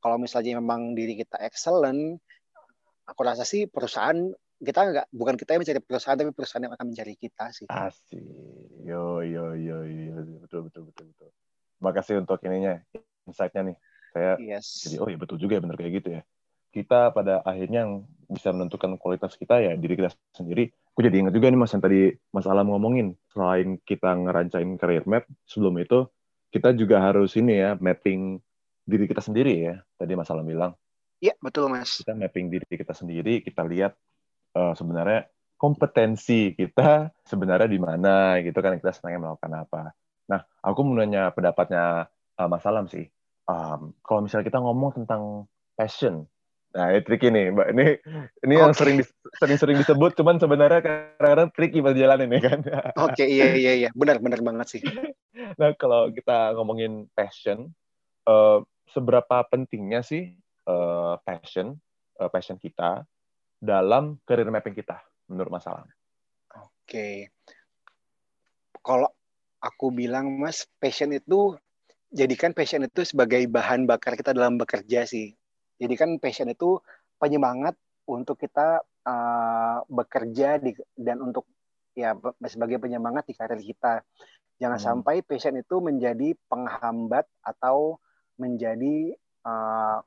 kalau 0.00 0.16
misalnya 0.16 0.58
memang 0.58 0.96
diri 0.96 1.20
kita 1.20 1.38
excellent 1.44 2.18
aku 3.06 3.20
rasa 3.22 3.44
sih 3.44 3.68
perusahaan 3.68 4.16
kita 4.60 4.80
nggak 4.92 5.06
bukan 5.12 5.34
kita 5.40 5.56
yang 5.56 5.62
mencari 5.64 5.80
perusahaan 5.80 6.18
tapi 6.20 6.32
perusahaan 6.36 6.64
yang 6.68 6.74
akan 6.76 6.86
mencari 6.92 7.14
kita 7.16 7.48
sih 7.48 7.66
Asik. 7.72 8.20
Yo 8.84 9.24
yo 9.24 9.56
yo 9.56 9.84
yo 9.88 10.16
betul 10.44 10.68
betul 10.68 10.88
betul 10.92 11.04
betul. 11.16 11.28
Terima 11.80 11.92
kasih 11.96 12.14
untuk 12.20 12.40
ininya 12.44 12.76
insight-nya 13.24 13.72
nih. 13.72 13.76
Saya 14.12 14.32
yes 14.36 14.84
jadi 14.84 14.96
oh 15.00 15.08
ya 15.08 15.16
betul 15.16 15.40
juga 15.40 15.56
ya 15.56 15.62
benar 15.64 15.80
kayak 15.80 15.92
gitu 16.04 16.08
ya. 16.20 16.22
Kita 16.70 17.10
pada 17.10 17.40
akhirnya 17.42 17.88
yang 17.88 18.04
bisa 18.30 18.52
menentukan 18.52 18.94
kualitas 19.00 19.34
kita 19.34 19.64
ya 19.64 19.72
diri 19.80 19.96
kita 19.96 20.12
sendiri. 20.36 20.68
Aku 20.92 21.00
jadi 21.00 21.24
ingat 21.24 21.32
juga 21.32 21.48
nih 21.48 21.58
Mas 21.58 21.72
yang 21.72 21.82
tadi 21.82 22.12
Mas 22.30 22.46
Alam 22.46 22.68
ngomongin 22.68 23.16
selain 23.32 23.80
kita 23.82 24.12
ngerancain 24.12 24.76
career 24.76 25.08
map 25.08 25.24
sebelum 25.48 25.80
itu 25.80 26.04
kita 26.52 26.76
juga 26.76 27.00
harus 27.00 27.32
ini 27.38 27.64
ya 27.64 27.70
mapping 27.80 28.42
diri 28.90 29.06
kita 29.06 29.22
sendiri 29.22 29.54
ya. 29.70 29.74
Tadi 29.94 30.12
Mas 30.18 30.28
Alam 30.28 30.46
bilang 30.46 30.74
Iya 31.20 31.36
betul 31.38 31.68
mas 31.68 32.00
kita 32.00 32.16
mapping 32.16 32.48
diri 32.48 32.64
kita 32.64 32.96
sendiri, 32.96 33.44
kita 33.44 33.60
lihat 33.62 33.92
eh, 34.56 34.72
sebenarnya 34.74 35.28
kompetensi 35.60 36.56
kita 36.56 37.12
sebenarnya 37.28 37.68
di 37.68 37.76
mana 37.76 38.40
gitu 38.40 38.56
kan 38.64 38.80
kita 38.80 38.96
senangnya 38.96 39.28
melakukan 39.28 39.52
apa. 39.52 39.82
Nah, 40.32 40.40
aku 40.64 40.80
mau 40.80 40.96
nanya 40.96 41.28
pendapatnya 41.30 42.08
eh, 42.40 42.48
Mas 42.48 42.64
Alam 42.64 42.88
sih. 42.88 43.06
Um, 43.50 43.92
kalau 44.06 44.22
misalnya 44.24 44.46
kita 44.46 44.62
ngomong 44.62 44.94
tentang 44.94 45.50
passion, 45.74 46.22
nah 46.70 46.94
ini 46.94 47.02
tricky 47.02 47.34
nih, 47.34 47.50
Mbak. 47.50 47.68
Ini 47.74 47.86
ini 48.46 48.54
yang 48.54 48.70
Oke. 48.70 48.78
sering 48.78 49.02
sering-sering 49.42 49.76
disebut, 49.82 50.14
cuman 50.14 50.38
sebenarnya 50.38 50.80
kadang-kadang 50.86 51.50
tricky 51.50 51.82
pas 51.82 51.98
jalanin 51.98 52.30
ya 52.30 52.40
kan. 52.46 52.60
oke 53.10 53.24
iya 53.26 53.58
iya 53.58 53.72
iya 53.74 53.90
benar 53.90 54.22
benar 54.22 54.38
banget 54.38 54.78
sih 54.78 54.82
Nah, 55.58 55.72
kalau 55.76 56.12
kita 56.12 56.54
ngomongin 56.54 57.08
passion, 57.16 57.72
eh, 58.28 58.58
seberapa 58.90 59.42
pentingnya 59.48 60.02
sih 60.02 60.34
eh, 60.66 61.14
passion, 61.22 61.74
eh, 62.18 62.30
passion 62.30 62.58
kita 62.58 63.04
dalam 63.60 64.16
career 64.24 64.48
mapping 64.48 64.74
kita, 64.74 64.98
menurut 65.28 65.52
Mas 65.52 65.68
Alam? 65.68 65.88
Oke. 66.56 67.28
Kalau 68.80 69.12
aku 69.60 69.92
bilang 69.92 70.40
Mas, 70.40 70.64
passion 70.80 71.12
itu 71.12 71.54
jadikan 72.10 72.56
passion 72.56 72.82
itu 72.82 73.04
sebagai 73.04 73.44
bahan 73.46 73.84
bakar 73.84 74.16
kita 74.16 74.32
dalam 74.32 74.56
bekerja 74.56 75.04
sih. 75.04 75.36
Jadikan 75.76 76.16
passion 76.16 76.48
itu 76.48 76.80
penyemangat 77.20 77.76
untuk 78.08 78.40
kita 78.40 78.80
uh, 79.06 79.78
bekerja 79.86 80.58
di, 80.58 80.74
dan 80.96 81.20
untuk 81.20 81.46
ya 81.94 82.16
sebagai 82.48 82.80
penyemangat 82.80 83.28
di 83.28 83.34
karir 83.36 83.60
kita. 83.60 84.02
Jangan 84.60 84.80
Hmm. 84.80 84.86
sampai 85.04 85.22
passion 85.24 85.56
itu 85.56 85.80
menjadi 85.80 86.36
penghambat 86.48 87.28
atau 87.44 88.00
menjadi 88.40 89.12
uh, 89.44 90.00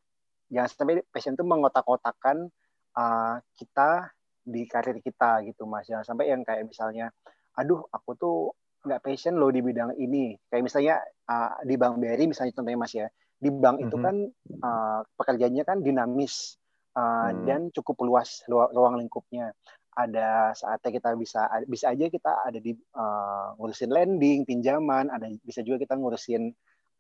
jangan 0.49 0.69
sampai 0.69 1.05
passion 1.13 1.37
itu 1.37 1.45
mengotak-kotakan 1.45 2.49
uh, 2.97 3.35
kita 3.55 4.09
di 4.43 4.67
karir 4.67 4.99
kita 4.99 5.45
gitu 5.47 5.63
mas 5.63 5.87
jangan 5.87 6.03
sampai 6.03 6.33
yang 6.33 6.43
kayak 6.43 6.67
misalnya 6.67 7.13
aduh 7.55 7.85
aku 7.93 8.11
tuh 8.19 8.35
nggak 8.83 8.99
passion 8.99 9.39
loh 9.39 9.47
di 9.47 9.63
bidang 9.63 9.95
ini 9.95 10.35
kayak 10.51 10.67
misalnya 10.67 10.99
uh, 11.31 11.55
di 11.63 11.79
bank 11.79 11.95
BRI 12.01 12.27
misalnya 12.27 12.51
contohnya 12.51 12.79
mas 12.81 12.91
ya 12.91 13.07
di 13.39 13.49
bank 13.53 13.79
mm 13.79 13.79
-hmm. 13.79 13.87
itu 13.87 13.95
Mhm. 13.95 14.03
kan 14.03 14.15
uh, 14.59 14.99
pekerjaannya 15.15 15.63
kan 15.63 15.77
dinamis 15.79 16.59
uh, 16.97 17.31
Hmm. 17.31 17.45
dan 17.47 17.61
cukup 17.71 18.03
luas 18.03 18.43
lu- 18.51 18.71
ruang 18.75 18.99
lingkupnya 18.99 19.55
ada 19.93 20.51
saatnya 20.57 20.89
kita 20.89 21.13
bisa 21.13 21.45
bisa 21.69 21.93
aja 21.93 22.09
kita 22.09 22.49
ada 22.49 22.57
di 22.57 22.73
uh, 22.97 23.53
ngurusin 23.61 23.93
lending 23.93 24.41
pinjaman 24.43 25.13
ada 25.13 25.29
bisa 25.45 25.61
juga 25.61 25.85
kita 25.85 25.93
ngurusin 25.97 26.49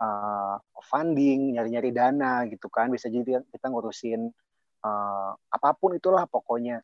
uh, 0.03 0.55
funding 0.83 1.55
nyari-nyari 1.55 1.95
dana 1.95 2.43
gitu 2.51 2.67
kan. 2.67 2.91
Bisa 2.91 3.07
jadi 3.07 3.39
kita 3.47 3.71
ngurusin 3.71 4.27
uh, 4.83 5.31
apa 5.31 5.69
pun 5.79 5.95
itulah 5.95 6.27
pokoknya. 6.27 6.83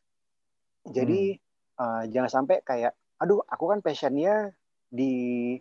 Jadi 0.88 1.36
uh, 1.76 2.02
jangan 2.08 2.30
sampai 2.32 2.64
kayak 2.64 2.96
aduh 3.20 3.44
aku 3.44 3.68
kan 3.68 3.84
passionnya 3.84 4.56
di 4.88 5.54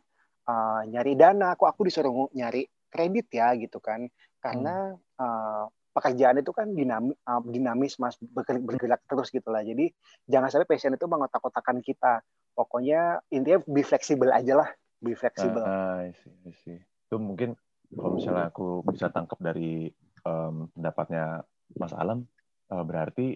uh, 0.48 0.82
nyari 0.88 1.20
dana. 1.20 1.60
Aku 1.60 1.68
aku 1.68 1.84
disuruh 1.92 2.32
nyari 2.32 2.64
kredit 2.88 3.28
ya 3.36 3.52
gitu 3.60 3.84
kan. 3.84 4.08
Karena 4.40 4.96
uh, 5.20 5.68
pekerjaan 5.92 6.40
itu 6.40 6.56
kan 6.56 6.72
dinamis, 6.72 7.18
dinamis 7.52 7.94
mas 8.00 8.16
bergerak, 8.22 8.64
bergerak 8.64 9.02
terus 9.04 9.34
gitulah 9.36 9.60
jadi 9.66 9.92
jangan 10.32 10.48
sampai 10.48 10.70
passion 10.70 10.96
itu 10.96 11.06
mengotak-kotakan 11.06 11.84
kita. 11.84 12.24
Pokoknya 12.56 13.24
intinya 13.32 13.60
be 13.68 13.84
fleksibel 13.84 14.32
aja 14.32 14.64
lah. 14.64 14.70
Be 15.00 15.16
fleksibel 15.16 15.64
Ah, 15.64 16.04
I 16.04 16.12
see, 16.12 16.36
I 16.44 16.52
see. 16.56 16.80
Itu 17.10 17.18
mungkin 17.18 17.58
kalau 17.90 18.22
misalnya 18.22 18.54
aku 18.54 18.86
bisa 18.86 19.10
tangkap 19.10 19.42
dari 19.42 19.90
em, 20.22 20.56
pendapatnya 20.78 21.42
Mas 21.74 21.90
Alam, 21.98 22.30
eh, 22.70 22.84
berarti 22.86 23.28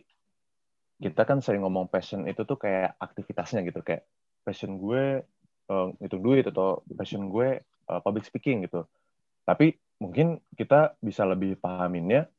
kita 1.02 1.26
kan 1.26 1.42
sering 1.42 1.66
ngomong 1.66 1.90
passion 1.90 2.30
itu 2.30 2.46
tuh 2.46 2.62
kayak 2.62 2.94
aktivitasnya 3.02 3.66
gitu, 3.66 3.82
kayak 3.82 4.06
passion 4.46 4.78
gue 4.78 5.26
eh, 5.74 5.88
itu 6.06 6.16
duit 6.22 6.46
atau 6.46 6.86
passion 6.94 7.34
gue 7.34 7.66
eh, 7.66 8.00
public 8.06 8.30
speaking 8.30 8.70
gitu. 8.70 8.86
Tapi 9.42 9.74
mungkin 9.98 10.38
kita 10.54 10.94
bisa 11.02 11.26
lebih 11.26 11.58
pahaminnya 11.58 12.30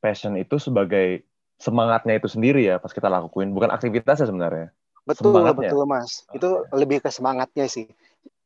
passion 0.00 0.40
itu 0.40 0.56
sebagai 0.56 1.20
semangatnya 1.60 2.16
itu 2.16 2.32
sendiri 2.32 2.64
ya 2.64 2.80
pas 2.80 2.96
kita 2.96 3.12
lakuin, 3.12 3.52
bukan 3.52 3.68
aktivitasnya 3.76 4.24
sebenarnya. 4.24 4.72
betul 5.08 5.32
semangatnya. 5.32 5.72
betul 5.72 5.82
mas 5.88 6.12
itu 6.36 6.48
lebih 6.76 6.98
ke 7.00 7.08
semangatnya 7.08 7.64
sih 7.64 7.88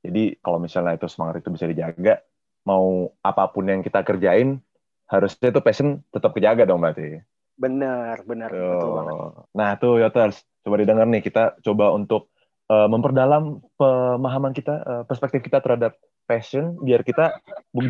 Jadi 0.02 0.38
kalau 0.42 0.58
misalnya 0.58 0.98
itu 0.98 1.06
semangat 1.06 1.42
itu 1.42 1.50
bisa 1.54 1.66
dijaga, 1.70 2.22
mau 2.62 3.10
apa 3.22 3.50
pun 3.50 3.66
yang 3.66 3.82
kita 3.82 4.02
kerjain, 4.06 4.62
harusnya 5.10 5.52
itu 5.52 5.60
passion 5.60 6.00
tetap 6.14 6.32
kejaga 6.32 6.64
dong 6.64 6.82
berarti. 6.82 7.20
benar 7.52 8.24
benar 8.24 8.48
betul 8.48 8.90
banget 8.96 9.14
Tuh. 9.14 9.32
Nah 9.54 9.70
tuh 9.76 9.94
Yoters, 10.00 10.40
coba 10.64 10.76
didengar 10.80 11.06
nih, 11.06 11.22
kita 11.22 11.60
coba 11.60 11.92
untuk 11.92 12.32
eh, 12.72 12.88
memperdalam 12.88 13.60
pemahaman 13.76 14.56
kita, 14.56 14.74
eh, 14.82 15.02
perspektif 15.04 15.44
kita 15.44 15.60
terhadap 15.60 15.94
passion, 16.24 16.80
biar 16.80 17.04
kita 17.04 17.38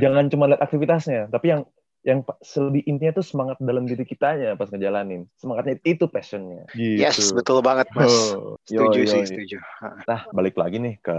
jangan 0.02 0.28
cuma 0.28 0.50
lihat 0.50 0.60
aktivitasnya, 0.66 1.30
tapi 1.30 1.54
yang 1.54 1.62
yang 2.02 2.26
lebih 2.58 2.82
intinya 2.90 3.22
tuh 3.22 3.26
semangat 3.26 3.56
dalam 3.62 3.86
diri 3.86 4.02
kitanya 4.02 4.58
pas 4.58 4.66
ngejalanin. 4.66 5.30
Semangatnya 5.38 5.78
itu 5.86 6.10
passionnya. 6.10 6.66
Gitu. 6.74 6.98
yes 6.98 7.30
betul 7.30 7.62
banget 7.62 7.86
mas 7.94 8.10
Oh, 8.34 8.58
setuju 8.66 9.06
yoi, 9.06 9.08
sih 9.08 9.18
yoi. 9.22 9.28
setuju 9.30 9.56
Nah, 10.10 10.26
balik 10.34 10.58
lagi 10.58 10.82
nih 10.82 10.98
ke 10.98 11.14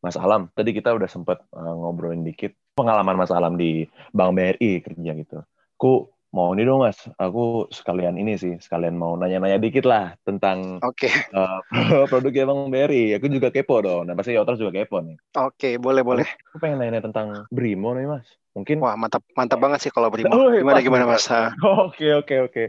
Mas 0.00 0.16
Alam. 0.16 0.48
Tadi 0.56 0.70
kita 0.72 0.96
udah 0.96 1.10
sempet 1.10 1.42
uh, 1.52 1.74
ngobrolin 1.76 2.24
dikit 2.24 2.56
pengalaman 2.78 3.18
Mas 3.18 3.34
Alam 3.34 3.58
di 3.58 3.82
Bank 4.14 4.38
BRI 4.38 4.78
kerja 4.86 5.12
gitu. 5.18 5.38
Aku 5.78 6.14
mau 6.30 6.54
nih 6.54 6.68
dong 6.68 6.86
Mas, 6.86 7.02
aku 7.18 7.66
sekalian 7.74 8.14
ini 8.14 8.38
sih, 8.38 8.54
sekalian 8.62 8.94
mau 8.94 9.18
nanya-nanya 9.18 9.58
dikit 9.58 9.82
lah 9.88 10.14
tentang 10.22 10.78
oke 10.78 11.10
uh, 11.38 11.58
produknya 12.06 12.46
Bank 12.46 12.70
BRI. 12.70 13.18
Aku 13.18 13.26
juga 13.26 13.50
kepo 13.50 13.82
dong, 13.82 14.06
dan 14.06 14.14
pasti 14.14 14.38
Yoters 14.38 14.62
juga 14.62 14.78
kepo 14.78 15.02
nih. 15.02 15.18
oke 15.34 15.70
boleh 15.82 16.02
boleh 16.06 16.28
Aku 16.54 16.62
pengen 16.62 16.78
nanya 16.78 17.02
tentang 17.02 17.50
Brimo 17.50 17.90
nih 17.98 18.06
Mas. 18.06 18.28
Mungkin 18.54 18.82
wah 18.82 18.98
mantap 18.98 19.22
mantap 19.38 19.58
banget 19.62 19.86
sih 19.86 19.92
kalau 19.94 20.10
Brimo 20.10 20.34
Oh, 20.34 20.50
gimana 20.50 20.78
pas, 20.78 20.84
gimana 20.86 21.04
pas. 21.06 21.22
mas 21.22 21.26
Oke 21.86 22.06
oke 22.14 22.34
oke. 22.50 22.64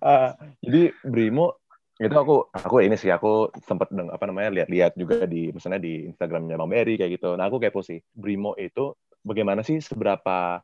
Ah, 0.00 0.36
jadi 0.64 0.92
Brimo 1.04 1.63
itu 1.94 2.16
aku 2.18 2.50
aku 2.50 2.82
ini 2.82 2.98
sih 2.98 3.06
aku 3.14 3.54
sempat 3.62 3.94
apa 3.94 4.24
namanya 4.26 4.50
lihat-lihat 4.50 4.98
juga 4.98 5.30
di 5.30 5.54
misalnya 5.54 5.78
di 5.78 6.10
Instagramnya 6.10 6.58
Bang 6.58 6.70
Berry 6.74 6.98
kayak 6.98 7.22
gitu. 7.22 7.38
Nah 7.38 7.46
aku 7.46 7.62
kepo 7.62 7.86
sih 7.86 8.02
Brimo 8.10 8.58
itu 8.58 8.98
bagaimana 9.22 9.62
sih 9.62 9.78
seberapa 9.78 10.58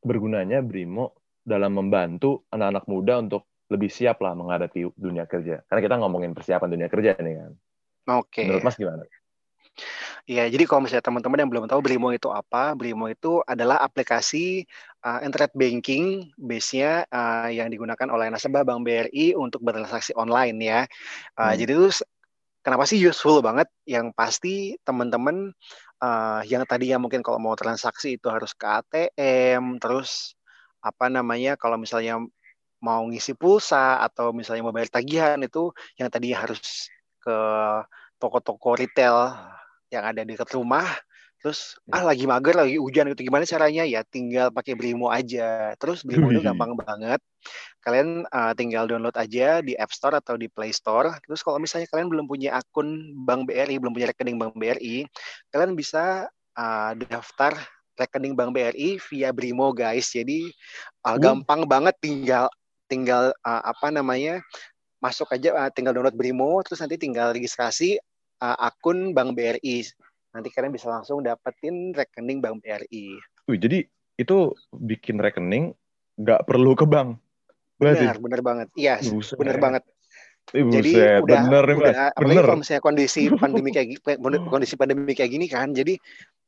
bergunanya 0.00 0.64
Brimo 0.64 1.20
dalam 1.44 1.76
membantu 1.76 2.48
anak-anak 2.48 2.84
muda 2.88 3.14
untuk 3.20 3.44
lebih 3.68 3.92
siap 3.92 4.24
lah 4.24 4.32
menghadapi 4.32 4.88
dunia 4.96 5.28
kerja. 5.28 5.60
Karena 5.68 5.80
kita 5.84 5.94
ngomongin 6.00 6.32
persiapan 6.32 6.68
dunia 6.72 6.88
kerja 6.88 7.12
nih 7.20 7.34
kan. 7.44 7.52
oke 8.16 8.40
Menurut 8.48 8.64
Mas 8.64 8.76
gimana? 8.80 9.04
Ya, 10.28 10.44
jadi 10.48 10.68
kalau 10.68 10.84
misalnya 10.84 11.04
teman-teman 11.06 11.38
yang 11.40 11.50
belum 11.50 11.64
tahu 11.70 11.80
Brimo 11.80 12.12
itu 12.12 12.28
apa, 12.28 12.76
Brimo 12.76 13.08
itu 13.08 13.40
adalah 13.48 13.80
aplikasi 13.80 14.68
uh, 15.04 15.20
internet 15.24 15.52
banking 15.56 16.28
base-nya 16.36 17.08
uh, 17.08 17.48
yang 17.48 17.72
digunakan 17.72 18.08
oleh 18.12 18.28
nasabah 18.28 18.64
Bank 18.64 18.84
BRI 18.84 19.32
untuk 19.36 19.64
bertransaksi 19.64 20.12
online 20.16 20.56
ya. 20.60 20.80
Uh, 21.36 21.52
Hmm. 21.52 21.56
Jadi 21.56 21.72
itu 21.72 21.88
kenapa 22.60 22.84
sih 22.84 23.00
useful 23.00 23.40
banget? 23.40 23.68
Yang 23.88 24.06
pasti 24.12 24.54
teman-teman 24.84 25.50
uh, 26.04 26.40
yang 26.44 26.64
tadinya 26.68 27.00
mungkin 27.00 27.24
kalau 27.24 27.40
mau 27.40 27.56
transaksi 27.56 28.16
itu 28.20 28.28
harus 28.28 28.52
ke 28.56 28.66
ATM, 28.66 29.80
terus 29.80 30.36
apa 30.80 31.12
namanya 31.12 31.60
kalau 31.60 31.76
misalnya 31.76 32.20
mau 32.80 33.04
ngisi 33.08 33.36
pulsa 33.36 34.00
atau 34.00 34.32
misalnya 34.32 34.64
mau 34.64 34.72
bayar 34.72 34.88
tagihan 34.88 35.36
itu 35.44 35.68
yang 36.00 36.08
tadinya 36.08 36.48
harus 36.48 36.88
ke 37.20 37.36
toko-toko 38.16 38.76
retail 38.76 39.36
yang 39.90 40.04
ada 40.06 40.22
di 40.22 40.34
dekat 40.34 40.50
rumah 40.54 40.86
terus 41.40 41.80
ah 41.88 42.04
lagi 42.04 42.28
mager 42.28 42.52
lagi 42.52 42.76
hujan 42.76 43.08
gitu. 43.16 43.24
Gimana 43.24 43.48
caranya? 43.48 43.88
Ya 43.88 44.04
tinggal 44.04 44.52
pakai 44.52 44.76
Brimo 44.76 45.08
aja. 45.08 45.72
Terus 45.80 46.04
Brimo 46.04 46.28
itu 46.28 46.44
gampang 46.48 46.76
banget. 46.76 47.16
Kalian 47.80 48.28
uh, 48.28 48.52
tinggal 48.52 48.84
download 48.84 49.16
aja 49.16 49.64
di 49.64 49.72
App 49.80 49.88
Store 49.88 50.20
atau 50.20 50.36
di 50.36 50.52
Play 50.52 50.68
Store. 50.68 51.16
Terus 51.24 51.40
kalau 51.40 51.56
misalnya 51.56 51.88
kalian 51.88 52.12
belum 52.12 52.28
punya 52.28 52.60
akun 52.60 53.16
Bank 53.24 53.48
BRI 53.48 53.80
belum 53.80 53.96
punya 53.96 54.12
rekening 54.12 54.36
Bank 54.36 54.52
BRI 54.52 55.08
kalian 55.48 55.72
bisa 55.72 56.28
uh, 56.60 56.92
daftar 57.08 57.56
rekening 57.96 58.36
Bank 58.36 58.52
BRI 58.52 59.00
via 59.00 59.32
Brimo 59.32 59.72
guys. 59.72 60.12
Jadi 60.12 60.44
uh, 61.08 61.16
Uh. 61.16 61.16
gampang 61.16 61.64
banget. 61.64 61.96
Tinggal 62.04 62.52
tinggal 62.84 63.32
uh, 63.48 63.62
apa 63.64 63.88
namanya 63.88 64.44
masuk 65.00 65.32
aja 65.32 65.56
uh, 65.56 65.70
tinggal 65.72 65.96
download 65.96 66.12
Brimo 66.12 66.60
terus 66.60 66.84
nanti 66.84 67.00
tinggal 67.00 67.32
registrasi 67.32 67.96
uh, 68.42 68.56
akun 68.60 69.12
Bank 69.12 69.36
BRI. 69.36 69.84
Nanti 70.30 70.48
kalian 70.50 70.72
bisa 70.74 70.88
langsung 70.90 71.22
dapetin 71.22 71.92
rekening 71.94 72.40
Bank 72.42 72.64
BRI. 72.64 73.16
Wih, 73.48 73.58
jadi 73.58 73.84
itu 74.20 74.52
bikin 74.74 75.16
rekening 75.20 75.72
nggak 76.20 76.44
perlu 76.44 76.76
ke 76.76 76.84
bank. 76.84 77.16
Benar, 77.80 78.20
benar 78.20 78.40
banget. 78.44 78.68
Iya, 78.76 79.00
Buset. 79.08 79.40
benar 79.40 79.56
banget. 79.56 79.82
Ih, 80.50 80.66
Jadi 80.66 80.92
buset. 80.98 81.20
udah, 81.22 81.40
bener 81.46 81.64
udah 81.78 81.94
apalagi 82.10 82.34
Bener. 82.34 82.44
kalau 82.44 82.58
misalnya 82.58 82.82
kondisi 82.82 83.22
pandemi 83.40 83.70
kayak 83.70 83.88
kondisi 84.50 84.74
pandemi 84.74 85.12
kayak 85.14 85.30
gini 85.30 85.46
kan. 85.46 85.70
Jadi 85.70 85.94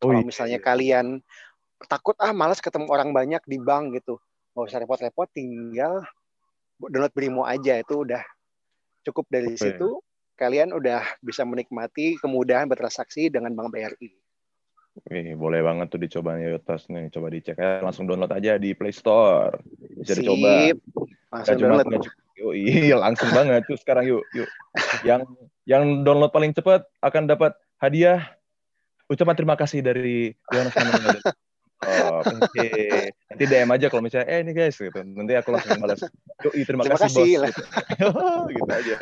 Oh, 0.03 0.11
kalau 0.11 0.19
iya, 0.19 0.27
misalnya 0.27 0.59
iya. 0.59 0.67
kalian 0.67 1.07
takut 1.87 2.19
ah 2.19 2.35
malas 2.35 2.59
ketemu 2.59 2.91
orang 2.91 3.15
banyak 3.15 3.39
di 3.47 3.63
bank 3.63 3.95
gitu, 3.95 4.19
nggak 4.55 4.67
usah 4.67 4.83
repot-repot, 4.83 5.31
tinggal 5.31 6.03
download 6.83 7.15
Brimo 7.15 7.47
aja 7.47 7.79
itu 7.79 8.03
udah 8.03 8.23
cukup 9.07 9.31
dari 9.31 9.55
Oke. 9.55 9.63
situ. 9.63 10.03
Kalian 10.43 10.75
udah 10.75 11.07
bisa 11.23 11.47
menikmati 11.47 12.19
kemudahan 12.19 12.67
bertransaksi 12.67 13.31
dengan 13.31 13.55
Bank 13.55 13.71
BRI. 13.71 14.11
Wih, 15.07 15.39
boleh 15.39 15.63
banget 15.63 15.87
tuh 15.95 16.03
dicoba 16.03 16.35
nih 16.35 16.59
Yotas 16.59 16.91
nih, 16.91 17.15
coba 17.15 17.31
dicek 17.31 17.55
aja 17.63 17.79
langsung 17.79 18.11
download 18.11 18.35
aja 18.35 18.59
di 18.59 18.75
Play 18.75 18.91
Store. 18.91 19.55
Bisa 20.03 20.19
dicoba. 20.19 20.67
Sip. 20.67 20.83
Langsung 21.31 21.47
Gak 21.47 21.61
cuma 21.63 21.69
download. 21.79 21.87
cuma- 22.03 22.21
Yuk, 22.43 22.53
iya 22.91 22.97
langsung 22.99 23.31
banget 23.31 23.63
tuh 23.71 23.79
sekarang 23.79 24.05
yuk, 24.11 24.27
yuk. 24.35 24.51
Yang 25.07 25.31
yang 25.63 26.03
download 26.03 26.35
paling 26.35 26.51
cepat 26.51 26.91
akan 26.99 27.31
dapat 27.31 27.55
hadiah 27.79 28.35
ucapan 29.07 29.37
terima 29.39 29.55
kasih 29.55 29.79
dari 29.79 30.35
Yohanes. 30.51 30.75
Oh, 31.83 32.23
oke. 32.23 32.69
Nanti 33.31 33.45
DM 33.45 33.71
aja 33.75 33.87
kalau 33.91 34.03
misalnya, 34.07 34.31
eh 34.31 34.41
ini 34.47 34.55
guys 34.55 34.79
gitu. 34.79 35.03
Nanti 35.03 35.35
aku 35.35 35.51
langsung 35.51 35.83
balas. 35.83 36.01
Yuk, 36.47 36.55
terima, 36.63 36.87
Terima 36.87 36.99
kasih, 36.99 37.11
kasih 37.11 37.33
bos. 37.43 37.55
Gitu. 38.55 38.71
aja. 38.71 38.99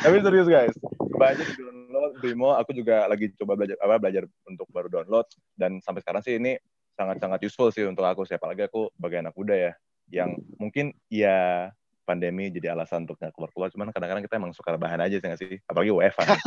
Tapi 0.00 0.16
serius 0.24 0.48
guys, 0.48 0.74
aja 1.22 1.42
di 1.44 1.54
download 1.92 2.12
Brimo. 2.18 2.50
Aku 2.58 2.70
juga 2.74 3.06
lagi 3.06 3.30
coba 3.38 3.54
belajar 3.54 3.76
apa 3.78 3.96
belajar 4.00 4.24
untuk 4.48 4.66
baru 4.72 4.88
download 4.90 5.28
dan 5.54 5.78
sampai 5.84 6.00
sekarang 6.02 6.22
sih 6.24 6.40
ini 6.40 6.58
sangat-sangat 6.96 7.38
useful 7.44 7.70
sih 7.70 7.86
untuk 7.86 8.02
aku. 8.08 8.26
Siapa 8.26 8.48
lagi 8.48 8.66
aku 8.66 8.90
sebagai 8.96 9.22
anak 9.22 9.34
muda 9.36 9.54
ya, 9.54 9.72
yang 10.10 10.34
mungkin 10.58 10.96
ya 11.12 11.70
pandemi 12.02 12.50
jadi 12.50 12.74
alasan 12.74 13.06
untuk 13.06 13.16
nggak 13.22 13.32
keluar-keluar. 13.36 13.68
Cuman 13.70 13.88
kadang-kadang 13.94 14.24
kita 14.26 14.34
emang 14.40 14.52
suka 14.52 14.74
rebahan 14.74 14.98
aja 14.98 15.16
sih 15.16 15.26
nggak 15.26 15.40
sih? 15.40 15.54
Apalagi 15.70 15.90
WFH. 15.94 16.20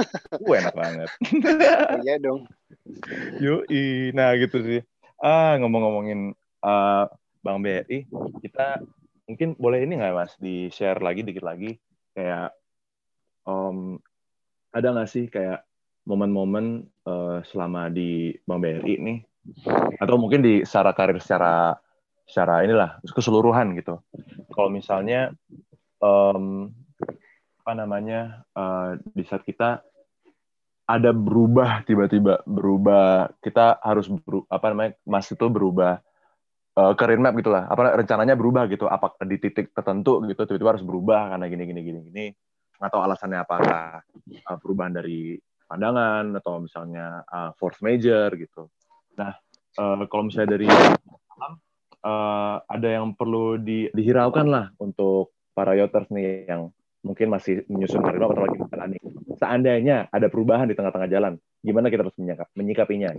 Uh, 0.45 0.53
enak 0.61 0.75
banget. 0.77 1.09
Iya 2.05 2.15
dong. 2.21 2.45
Yoi, 3.41 4.13
nah 4.13 4.35
gitu 4.37 4.61
sih. 4.61 4.79
Ah 5.21 5.55
ngomong-ngomongin 5.59 6.35
uh, 6.63 7.05
Bang 7.39 7.61
BRI, 7.61 8.09
kita 8.41 8.81
mungkin 9.29 9.53
boleh 9.55 9.85
ini 9.85 10.01
nggak 10.01 10.15
mas 10.17 10.33
di 10.41 10.67
share 10.73 10.99
lagi 10.99 11.21
dikit 11.21 11.45
lagi? 11.45 11.77
Kayak 12.17 12.57
um, 13.45 14.01
ada 14.73 14.91
nggak 14.91 15.09
sih 15.09 15.25
kayak 15.31 15.63
momen-momen 16.05 16.85
uh, 17.05 17.39
selama 17.45 17.87
di 17.93 18.35
Bank 18.43 18.65
BRI 18.65 18.93
nih? 18.99 19.19
Atau 20.01 20.17
mungkin 20.17 20.41
di 20.41 20.65
secara 20.65 20.91
karir 20.91 21.21
secara 21.21 21.77
secara 22.25 22.65
inilah 22.65 22.97
keseluruhan 23.05 23.77
gitu. 23.77 24.01
Kalau 24.51 24.69
misalnya 24.73 25.29
um, 26.01 26.73
apa 27.61 27.71
namanya 27.77 28.45
uh, 28.57 28.97
di 29.13 29.23
saat 29.25 29.45
kita 29.45 29.85
ada 30.85 31.11
berubah 31.11 31.81
tiba-tiba 31.85 32.45
berubah. 32.45 33.33
Kita 33.41 33.81
harus 33.81 34.09
beru, 34.09 34.45
apa 34.47 34.65
namanya 34.71 34.91
mas 35.05 35.27
itu 35.29 35.45
berubah 35.49 35.99
uh, 36.77 36.93
career 36.93 37.17
map 37.17 37.33
gitulah 37.37 37.65
apa 37.65 37.97
rencananya 37.99 38.37
berubah 38.37 38.69
gitu. 38.69 38.85
Apa 38.85 39.17
di 39.25 39.37
titik 39.41 39.73
tertentu 39.73 40.21
gitu 40.29 40.41
tiba-tiba 40.45 40.77
harus 40.77 40.85
berubah 40.85 41.35
karena 41.35 41.45
gini 41.49 41.63
gini 41.65 41.81
gini 41.81 41.99
gini. 42.09 42.25
Atau 42.77 43.01
alasannya 43.01 43.41
apakah 43.41 44.05
uh, 44.45 44.57
perubahan 44.61 44.93
dari 44.93 45.37
pandangan 45.65 46.37
atau 46.37 46.61
misalnya 46.61 47.25
uh, 47.25 47.51
force 47.57 47.81
major 47.81 48.29
gitu. 48.37 48.69
Nah 49.17 49.33
uh, 49.81 50.05
kalau 50.05 50.29
misalnya 50.29 50.53
dari 50.53 50.69
uh, 52.05 52.55
ada 52.61 52.87
yang 52.87 53.17
perlu 53.17 53.57
di, 53.57 53.89
dihiraukan 53.89 54.47
lah 54.47 54.65
untuk 54.77 55.33
para 55.57 55.73
yoters 55.73 56.11
nih 56.13 56.45
yang 56.45 56.69
mungkin 57.05 57.29
masih 57.29 57.61
menyusun 57.69 58.01
karir 58.01 58.25
atau 58.25 58.41
lagi 58.41 58.57
menjalani. 58.57 58.97
Seandainya 59.37 60.09
ada 60.09 60.25
perubahan 60.25 60.65
di 60.65 60.73
tengah-tengah 60.73 61.09
jalan, 61.13 61.37
gimana 61.61 61.93
kita 61.93 62.01
harus 62.01 62.17
menyikap, 62.17 62.49
menyikapinya? 62.57 63.13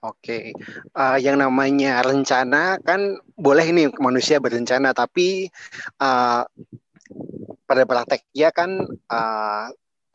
Oke, 0.00 0.56
uh, 0.96 1.18
yang 1.20 1.36
namanya 1.36 2.00
rencana 2.00 2.80
kan 2.80 3.20
boleh 3.36 3.68
ini 3.68 3.92
manusia 4.00 4.40
berencana, 4.40 4.96
tapi 4.96 5.52
uh, 6.00 6.42
pada 7.68 7.82
prakteknya 7.84 8.48
kan 8.50 8.70
uh, 9.12 9.64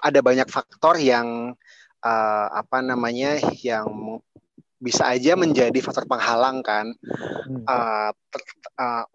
ada 0.02 0.20
banyak 0.26 0.50
faktor 0.50 0.98
yang 0.98 1.54
uh, 2.02 2.48
apa 2.50 2.82
namanya 2.82 3.38
yang 3.62 4.20
bisa 4.82 5.08
aja 5.10 5.34
menjadi 5.34 5.80
faktor 5.82 6.06
penghalang 6.06 6.62
kan 6.62 6.94
uh, 7.66 8.10
ter, 8.12 8.42
uh, 8.78 9.06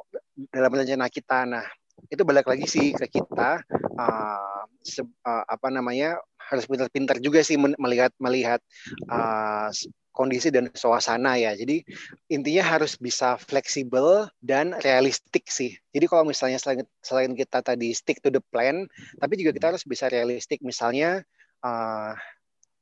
dalam 0.50 0.72
rencana 0.72 1.06
kita. 1.12 1.46
Nah, 1.46 1.66
itu 2.10 2.22
balik 2.26 2.50
lagi 2.50 2.66
sih 2.66 2.90
ke 2.92 3.06
kita 3.06 3.62
uh, 3.96 4.62
se, 4.82 5.06
uh, 5.06 5.44
apa 5.46 5.70
namanya 5.70 6.18
harus 6.50 6.66
pintar-pintar 6.66 7.22
juga 7.22 7.46
sih 7.46 7.54
melihat 7.54 8.10
melihat 8.18 8.58
uh, 9.06 9.70
kondisi 10.10 10.50
dan 10.50 10.68
suasana 10.74 11.38
ya. 11.38 11.54
Jadi 11.54 11.86
intinya 12.28 12.66
harus 12.66 12.98
bisa 12.98 13.38
fleksibel 13.38 14.26
dan 14.42 14.74
realistik 14.82 15.46
sih. 15.46 15.78
Jadi 15.94 16.04
kalau 16.10 16.26
misalnya 16.26 16.58
selain, 16.58 16.82
selain 17.00 17.32
kita 17.38 17.62
tadi 17.62 17.94
stick 17.94 18.18
to 18.18 18.28
the 18.28 18.42
plan, 18.50 18.90
tapi 19.22 19.38
juga 19.38 19.54
kita 19.54 19.70
harus 19.72 19.86
bisa 19.86 20.10
realistik. 20.10 20.58
Misalnya 20.66 21.22
uh, 21.62 22.12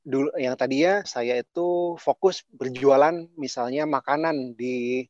dulu 0.08 0.32
yang 0.40 0.56
tadi 0.56 0.88
ya 0.88 1.04
saya 1.04 1.36
itu 1.44 2.00
fokus 2.00 2.40
berjualan 2.48 3.28
misalnya 3.36 3.84
makanan 3.84 4.56
di 4.56 5.04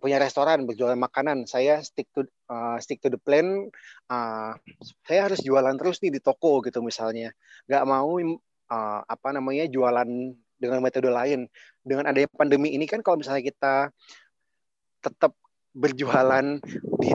punya 0.00 0.16
restoran 0.16 0.64
berjualan 0.64 0.96
makanan. 0.96 1.44
Saya 1.44 1.84
stick 1.84 2.08
to 2.16 2.24
uh, 2.48 2.80
stick 2.80 3.04
to 3.04 3.12
the 3.12 3.20
plan 3.20 3.68
uh, 4.08 4.52
saya 5.04 5.28
harus 5.28 5.44
jualan 5.44 5.76
terus 5.76 6.00
nih 6.00 6.16
di 6.16 6.20
toko 6.24 6.64
gitu 6.64 6.80
misalnya. 6.80 7.34
Nggak 7.68 7.84
mau 7.84 8.16
uh, 8.16 9.00
apa 9.04 9.28
namanya 9.36 9.68
jualan 9.68 10.08
dengan 10.56 10.80
metode 10.80 11.12
lain. 11.12 11.44
Dengan 11.84 12.08
adanya 12.08 12.30
pandemi 12.32 12.72
ini 12.72 12.88
kan 12.88 13.04
kalau 13.04 13.20
misalnya 13.20 13.44
kita 13.44 13.74
tetap 15.04 15.36
berjualan 15.76 16.62
di 17.02 17.10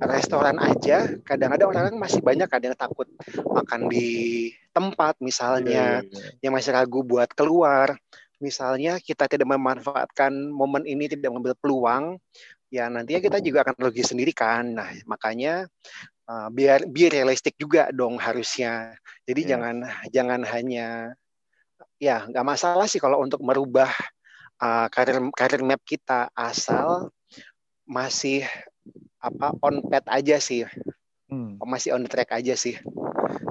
restoran 0.00 0.56
aja 0.56 1.20
kadang-kadang 1.22 1.68
orang 1.68 2.00
masih 2.00 2.24
banyak 2.24 2.48
kadang 2.48 2.72
takut 2.72 3.04
makan 3.44 3.92
di 3.92 4.48
tempat 4.72 5.20
misalnya 5.20 6.00
yeah, 6.00 6.08
yeah. 6.08 6.48
yang 6.48 6.52
masih 6.56 6.72
ragu 6.72 7.04
buat 7.04 7.28
keluar 7.36 8.00
misalnya 8.40 8.96
kita 8.98 9.28
tidak 9.28 9.46
memanfaatkan 9.46 10.32
momen 10.50 10.88
ini 10.88 11.06
tidak 11.06 11.30
mengambil 11.30 11.54
peluang 11.60 12.04
ya 12.72 12.86
nantinya 12.88 13.20
kita 13.20 13.38
juga 13.44 13.66
akan 13.66 13.76
rugi 13.76 14.02
sendiri 14.06 14.32
kan. 14.32 14.72
Nah 14.72 14.88
makanya 15.04 15.68
uh, 16.30 16.48
biar 16.48 16.88
biar 16.88 17.12
realistik 17.12 17.58
juga 17.60 17.92
dong 17.92 18.16
harusnya. 18.16 18.96
Jadi 19.28 19.40
yeah. 19.44 19.48
jangan 19.54 19.76
jangan 20.08 20.40
hanya 20.48 20.86
ya 22.00 22.24
nggak 22.24 22.46
masalah 22.46 22.88
sih 22.88 23.02
kalau 23.02 23.20
untuk 23.20 23.44
merubah 23.44 23.92
uh, 24.62 24.88
karir 24.88 25.20
karir 25.36 25.60
map 25.60 25.82
kita 25.84 26.32
asal 26.32 27.12
masih 27.84 28.46
apa 29.20 29.52
on 29.60 29.84
pad 29.84 30.06
aja 30.08 30.40
sih. 30.40 30.64
Hmm. 31.30 31.62
masih 31.62 31.94
on 31.94 32.02
track 32.10 32.34
aja 32.34 32.58
sih 32.58 32.74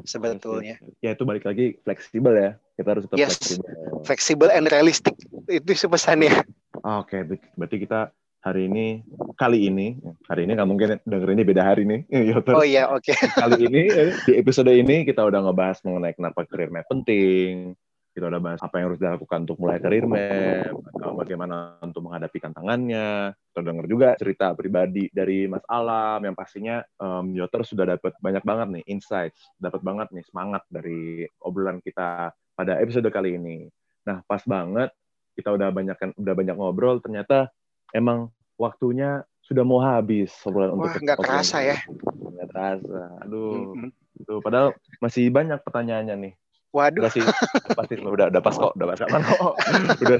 sebetulnya. 0.03 0.83
Ya 0.99 1.15
itu 1.15 1.23
balik 1.23 1.47
lagi 1.47 1.79
fleksibel 1.79 2.35
ya 2.35 2.51
kita 2.79 2.95
harus 2.95 3.03
tetap 3.03 3.17
yes. 3.19 3.35
fleksibel. 3.35 3.67
Fleksibel 4.07 4.49
and 4.55 4.65
realistic. 4.71 5.15
Itu 5.51 5.75
pesannya. 5.91 6.47
Oke. 6.79 7.19
Okay, 7.19 7.21
berarti 7.59 7.77
kita 7.83 8.15
hari 8.39 8.71
ini 8.71 9.03
kali 9.35 9.67
ini 9.67 9.99
hari 10.31 10.47
ini 10.47 10.55
nggak 10.55 10.69
mungkin 10.69 10.95
ini 11.03 11.43
beda 11.43 11.63
hari 11.67 11.83
nih. 11.83 12.01
Oh 12.55 12.63
iya 12.63 12.87
oke. 12.87 13.03
okay. 13.03 13.19
kali 13.35 13.67
ini 13.67 13.83
di 14.23 14.31
episode 14.39 14.71
ini 14.71 15.03
kita 15.03 15.19
udah 15.27 15.43
ngebahas 15.43 15.83
mengenai 15.83 16.15
kenapa 16.15 16.47
career 16.47 16.71
map 16.71 16.87
penting 16.87 17.75
kita 18.19 18.27
udah 18.27 18.43
bahas 18.43 18.59
apa 18.59 18.75
yang 18.75 18.91
harus 18.91 18.99
dilakukan 18.99 19.47
untuk 19.47 19.57
mulai 19.63 19.79
karir 19.79 20.03
map, 20.03 20.75
bagaimana 21.15 21.79
untuk 21.79 22.03
menghadapi 22.03 22.35
tantangannya. 22.43 23.31
Kita 23.31 23.63
denger 23.63 23.85
juga 23.87 24.09
cerita 24.19 24.51
pribadi 24.51 25.07
dari 25.07 25.47
Mas 25.47 25.63
Alam 25.71 26.27
yang 26.27 26.35
pastinya 26.35 26.83
um, 26.99 27.31
Yoter 27.31 27.63
sudah 27.63 27.95
dapat 27.95 28.11
banyak 28.19 28.43
banget 28.43 28.67
nih 28.75 28.83
insights, 28.91 29.47
dapat 29.55 29.79
banget 29.79 30.11
nih 30.11 30.27
semangat 30.27 30.67
dari 30.67 31.23
obrolan 31.39 31.79
kita 31.79 32.35
pada 32.35 32.75
episode 32.83 33.07
kali 33.07 33.39
ini. 33.39 33.71
Nah, 34.03 34.19
pas 34.27 34.43
banget 34.43 34.91
kita 35.39 35.55
udah 35.55 35.71
banyak 35.71 35.95
udah 36.19 36.35
banyak 36.35 36.55
ngobrol, 36.59 36.99
ternyata 36.99 37.47
emang 37.95 38.27
waktunya 38.59 39.23
sudah 39.39 39.63
mau 39.63 39.79
habis 39.79 40.35
obrolan 40.43 40.75
untuk 40.75 40.99
nggak 40.99 41.23
kerasa 41.23 41.63
ya 41.63 41.79
nggak 42.03 42.47
terasa 42.53 43.17
aduh 43.23 43.73
mm 43.73 43.89
-hmm. 43.89 44.23
tuh 44.27 44.39
padahal 44.45 44.75
masih 45.01 45.31
banyak 45.33 45.57
pertanyaannya 45.63 46.15
nih 46.27 46.33
Waduh. 46.69 47.01
Udah 47.01 47.11
sih, 47.11 47.25
pasti 47.73 47.97
udah 47.97 48.29
udah 48.29 48.41
pas 48.45 48.53
kok, 48.53 48.77
udah 48.77 48.87
pas 48.93 49.01
aman 49.09 49.21
kok. 49.25 49.53
Udah, 50.05 50.17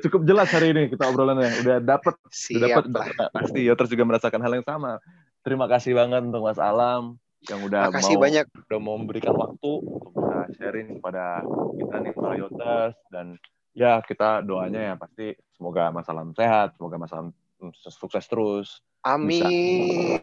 cukup 0.00 0.24
jelas 0.24 0.48
hari 0.48 0.72
ini 0.72 0.88
kita 0.88 1.12
obrolannya. 1.12 1.52
Udah 1.60 1.76
dapet, 1.84 2.16
udah 2.56 2.68
dapet, 2.72 2.84
pasti 3.36 3.68
ya 3.68 3.76
terus 3.76 3.92
juga 3.92 4.08
merasakan 4.08 4.40
hal 4.40 4.52
yang 4.56 4.64
sama. 4.64 4.96
Terima 5.44 5.68
kasih 5.68 5.92
banget 5.92 6.24
untuk 6.24 6.40
Mas 6.40 6.56
Alam 6.56 7.20
yang 7.48 7.60
udah 7.64 7.92
Makasih 7.92 8.16
mau 8.16 8.24
banyak. 8.24 8.44
udah 8.48 8.80
mau 8.80 8.96
memberikan 8.96 9.32
waktu 9.36 9.70
untuk 9.80 10.12
bisa 10.16 10.38
sharing 10.56 11.00
kepada 11.00 11.44
kita 11.76 11.96
nih 12.00 12.12
para 12.16 12.34
Yotas 12.36 12.92
dan 13.08 13.26
ya 13.72 14.00
kita 14.04 14.44
doanya 14.44 14.92
ya 14.92 14.94
pasti 14.96 15.36
semoga 15.52 15.92
Mas 15.92 16.08
Alam 16.08 16.32
sehat, 16.32 16.80
semoga 16.80 16.96
Mas 16.96 17.12
Alam 17.12 17.32
sukses 17.76 18.24
terus. 18.24 18.80
Amin. 19.04 19.44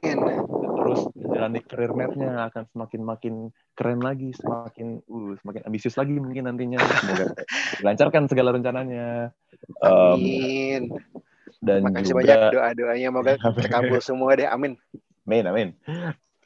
Bisa 0.02 0.57
terus 0.88 1.04
menjalani 1.20 1.60
career 1.68 1.92
map-nya 1.92 2.32
akan 2.48 2.64
semakin 2.72 3.02
makin 3.04 3.34
keren 3.76 4.00
lagi, 4.00 4.32
semakin 4.32 5.04
uh, 5.04 5.36
semakin 5.44 5.62
ambisius 5.68 6.00
lagi 6.00 6.16
mungkin 6.16 6.48
nantinya. 6.48 6.80
Semoga 6.80 7.26
dilancarkan 7.84 8.24
segala 8.32 8.50
rencananya. 8.56 9.36
Um, 9.84 10.16
amin. 10.16 10.82
Dan 11.60 11.84
Makasih 11.84 12.16
juga, 12.16 12.20
banyak 12.24 12.40
doa-doanya, 12.56 13.10
moga 13.12 13.34
terkabul 13.60 14.00
semua 14.00 14.40
deh. 14.40 14.48
Amin. 14.48 14.80
Amin, 15.28 15.44
amin. 15.44 15.68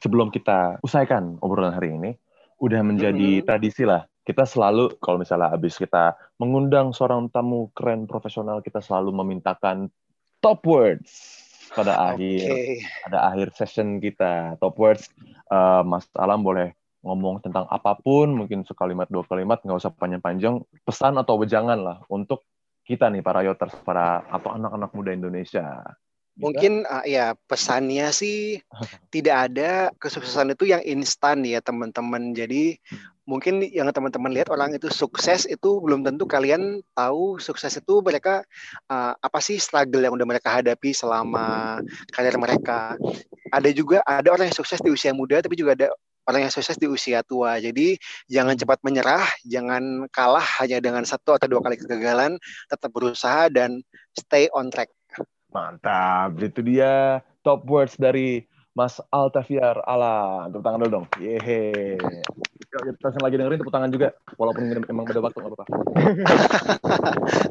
Sebelum 0.02 0.34
kita 0.34 0.82
usaikan 0.82 1.38
obrolan 1.38 1.78
hari 1.78 1.94
ini, 1.94 2.18
udah 2.58 2.82
menjadi 2.82 3.38
mm 3.38 3.38
-hmm. 3.38 3.46
tradisi 3.46 3.86
lah 3.86 4.02
kita 4.22 4.46
selalu 4.46 5.02
kalau 5.02 5.18
misalnya 5.18 5.50
habis 5.50 5.74
kita 5.74 6.14
mengundang 6.38 6.94
seorang 6.94 7.26
tamu 7.26 7.74
keren 7.74 8.06
profesional 8.06 8.62
kita 8.62 8.78
selalu 8.78 9.10
memintakan 9.10 9.90
top 10.38 10.62
words 10.62 11.41
pada 11.72 12.12
akhir 12.12 12.48
okay. 12.48 12.78
pada 13.08 13.18
akhir 13.32 13.56
session 13.56 13.98
kita. 13.98 14.56
Top 14.60 14.76
words 14.76 15.08
uh, 15.48 15.82
Mas 15.84 16.06
Alam 16.16 16.44
boleh 16.44 16.76
ngomong 17.02 17.42
tentang 17.42 17.66
apa 17.66 17.98
pun 17.98 18.30
mungkin 18.30 18.62
sekalimat 18.62 19.10
dua 19.10 19.26
kalimat 19.26 19.58
nggak 19.60 19.78
usah 19.80 19.92
panjang-panjang. 19.92 20.62
Pesan 20.86 21.18
atau 21.18 21.40
wejangan 21.40 21.78
lah 21.80 21.98
untuk 22.06 22.46
kita 22.82 23.10
nih 23.10 23.22
para 23.22 23.46
yoters 23.46 23.74
para 23.86 24.26
atau 24.26 24.58
anak-anak 24.58 24.90
muda 24.94 25.10
Indonesia 25.14 25.82
Mungkin 26.38 26.88
uh, 26.88 27.04
ya 27.04 27.36
pesannya 27.44 28.08
sih 28.12 28.56
tidak 29.14 29.52
ada 29.52 29.92
kesuksesan 30.00 30.56
itu 30.56 30.72
yang 30.72 30.80
instan 30.84 31.44
ya 31.44 31.60
teman-teman. 31.60 32.32
Jadi 32.32 32.76
hmm. 32.76 33.28
mungkin 33.28 33.60
yang 33.62 33.88
teman-teman 33.92 34.32
lihat 34.32 34.48
orang 34.48 34.72
itu 34.72 34.88
sukses 34.88 35.44
itu 35.44 35.78
belum 35.84 36.02
tentu 36.02 36.24
kalian 36.24 36.80
tahu 36.96 37.36
sukses 37.36 37.76
itu 37.76 38.00
mereka 38.00 38.42
uh, 38.88 39.12
apa 39.16 39.38
sih 39.44 39.60
struggle 39.60 40.02
yang 40.02 40.16
udah 40.16 40.26
mereka 40.26 40.48
hadapi 40.60 40.96
selama 40.96 41.78
karir 42.10 42.36
mereka. 42.40 42.96
Ada 43.52 43.68
juga 43.76 44.00
ada 44.08 44.32
orang 44.32 44.48
yang 44.48 44.56
sukses 44.56 44.80
di 44.80 44.88
usia 44.88 45.12
muda 45.12 45.44
tapi 45.44 45.54
juga 45.54 45.76
ada 45.76 45.92
orang 46.28 46.48
yang 46.48 46.52
sukses 46.54 46.78
di 46.78 46.86
usia 46.86 47.20
tua. 47.26 47.58
Jadi 47.58 47.98
jangan 48.30 48.54
cepat 48.54 48.78
menyerah, 48.86 49.26
jangan 49.46 50.06
kalah 50.10 50.44
hanya 50.62 50.78
dengan 50.78 51.02
satu 51.02 51.34
atau 51.34 51.46
dua 51.50 51.60
kali 51.64 51.76
kegagalan, 51.78 52.38
tetap 52.70 52.90
berusaha 52.94 53.50
dan 53.50 53.82
stay 54.14 54.46
on 54.54 54.70
track. 54.70 54.90
Mantap, 55.52 56.40
itu 56.40 56.64
dia 56.64 57.20
top 57.44 57.68
words 57.68 58.00
dari 58.00 58.48
Mas 58.72 58.96
Altafiar 59.12 59.84
Ala. 59.84 60.48
Tepuk 60.48 60.64
tangan 60.64 60.80
dulu 60.80 60.90
dong. 60.90 61.06
Yehe. 61.20 62.00
Kita 62.72 63.12
lagi 63.20 63.36
dengerin 63.36 63.60
tepuk 63.60 63.68
tangan 63.68 63.92
juga. 63.92 64.16
Walaupun 64.40 64.64
ini 64.64 64.80
emang 64.88 65.04
beda 65.04 65.20
waktu, 65.20 65.44
nggak 65.44 65.52
apa-apa. 65.52 65.66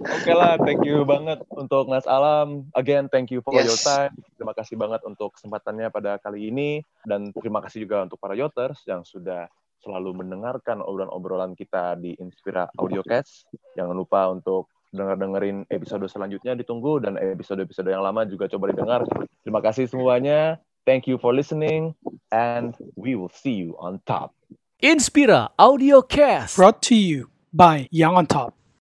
Oke 0.01 0.33
lah, 0.33 0.57
thank 0.65 0.81
you 0.81 1.05
banget 1.05 1.45
untuk 1.53 1.85
Mas 1.85 2.09
Alam. 2.09 2.65
Again, 2.73 3.05
thank 3.13 3.29
you 3.29 3.45
for 3.45 3.53
Yes. 3.53 3.69
your 3.69 3.77
time. 3.77 4.17
Terima 4.33 4.57
kasih 4.57 4.81
banget 4.81 5.05
untuk 5.05 5.37
kesempatannya 5.37 5.93
pada 5.93 6.17
kali 6.17 6.49
ini. 6.49 6.81
Dan 7.05 7.29
terima 7.37 7.61
kasih 7.61 7.85
juga 7.85 8.01
untuk 8.01 8.17
para 8.17 8.33
Yoters 8.33 8.81
yang 8.89 9.05
sudah 9.05 9.45
selalu 9.81 10.25
mendengarkan 10.25 10.81
obrolan-obrolan 10.81 11.53
kita 11.53 11.97
di 12.01 12.17
Inspira 12.17 12.65
Audiocast. 12.81 13.45
Jangan 13.77 13.93
lupa 13.93 14.25
untuk 14.29 14.73
denger-dengerin 14.91 15.67
episode 15.71 16.05
selanjutnya 16.07 16.55
ditunggu 16.55 17.03
dan 17.03 17.15
episode-episode 17.17 17.89
yang 17.91 18.03
lama 18.03 18.27
juga 18.27 18.47
coba 18.51 18.71
didengar. 18.71 19.01
Terima 19.43 19.63
kasih 19.63 19.87
semuanya. 19.87 20.59
Thank 20.83 21.07
you 21.07 21.17
for 21.17 21.31
listening 21.31 21.95
and 22.31 22.75
we 22.95 23.15
will 23.15 23.31
see 23.31 23.53
you 23.53 23.75
on 23.79 24.03
top. 24.05 24.35
Inspira 24.81 25.53
Audio 25.61 26.01
Cast. 26.01 26.57
Brought 26.57 26.81
to 26.89 26.97
you 26.97 27.29
by 27.53 27.85
Young 27.93 28.17
on 28.17 28.25
Top. 28.25 28.60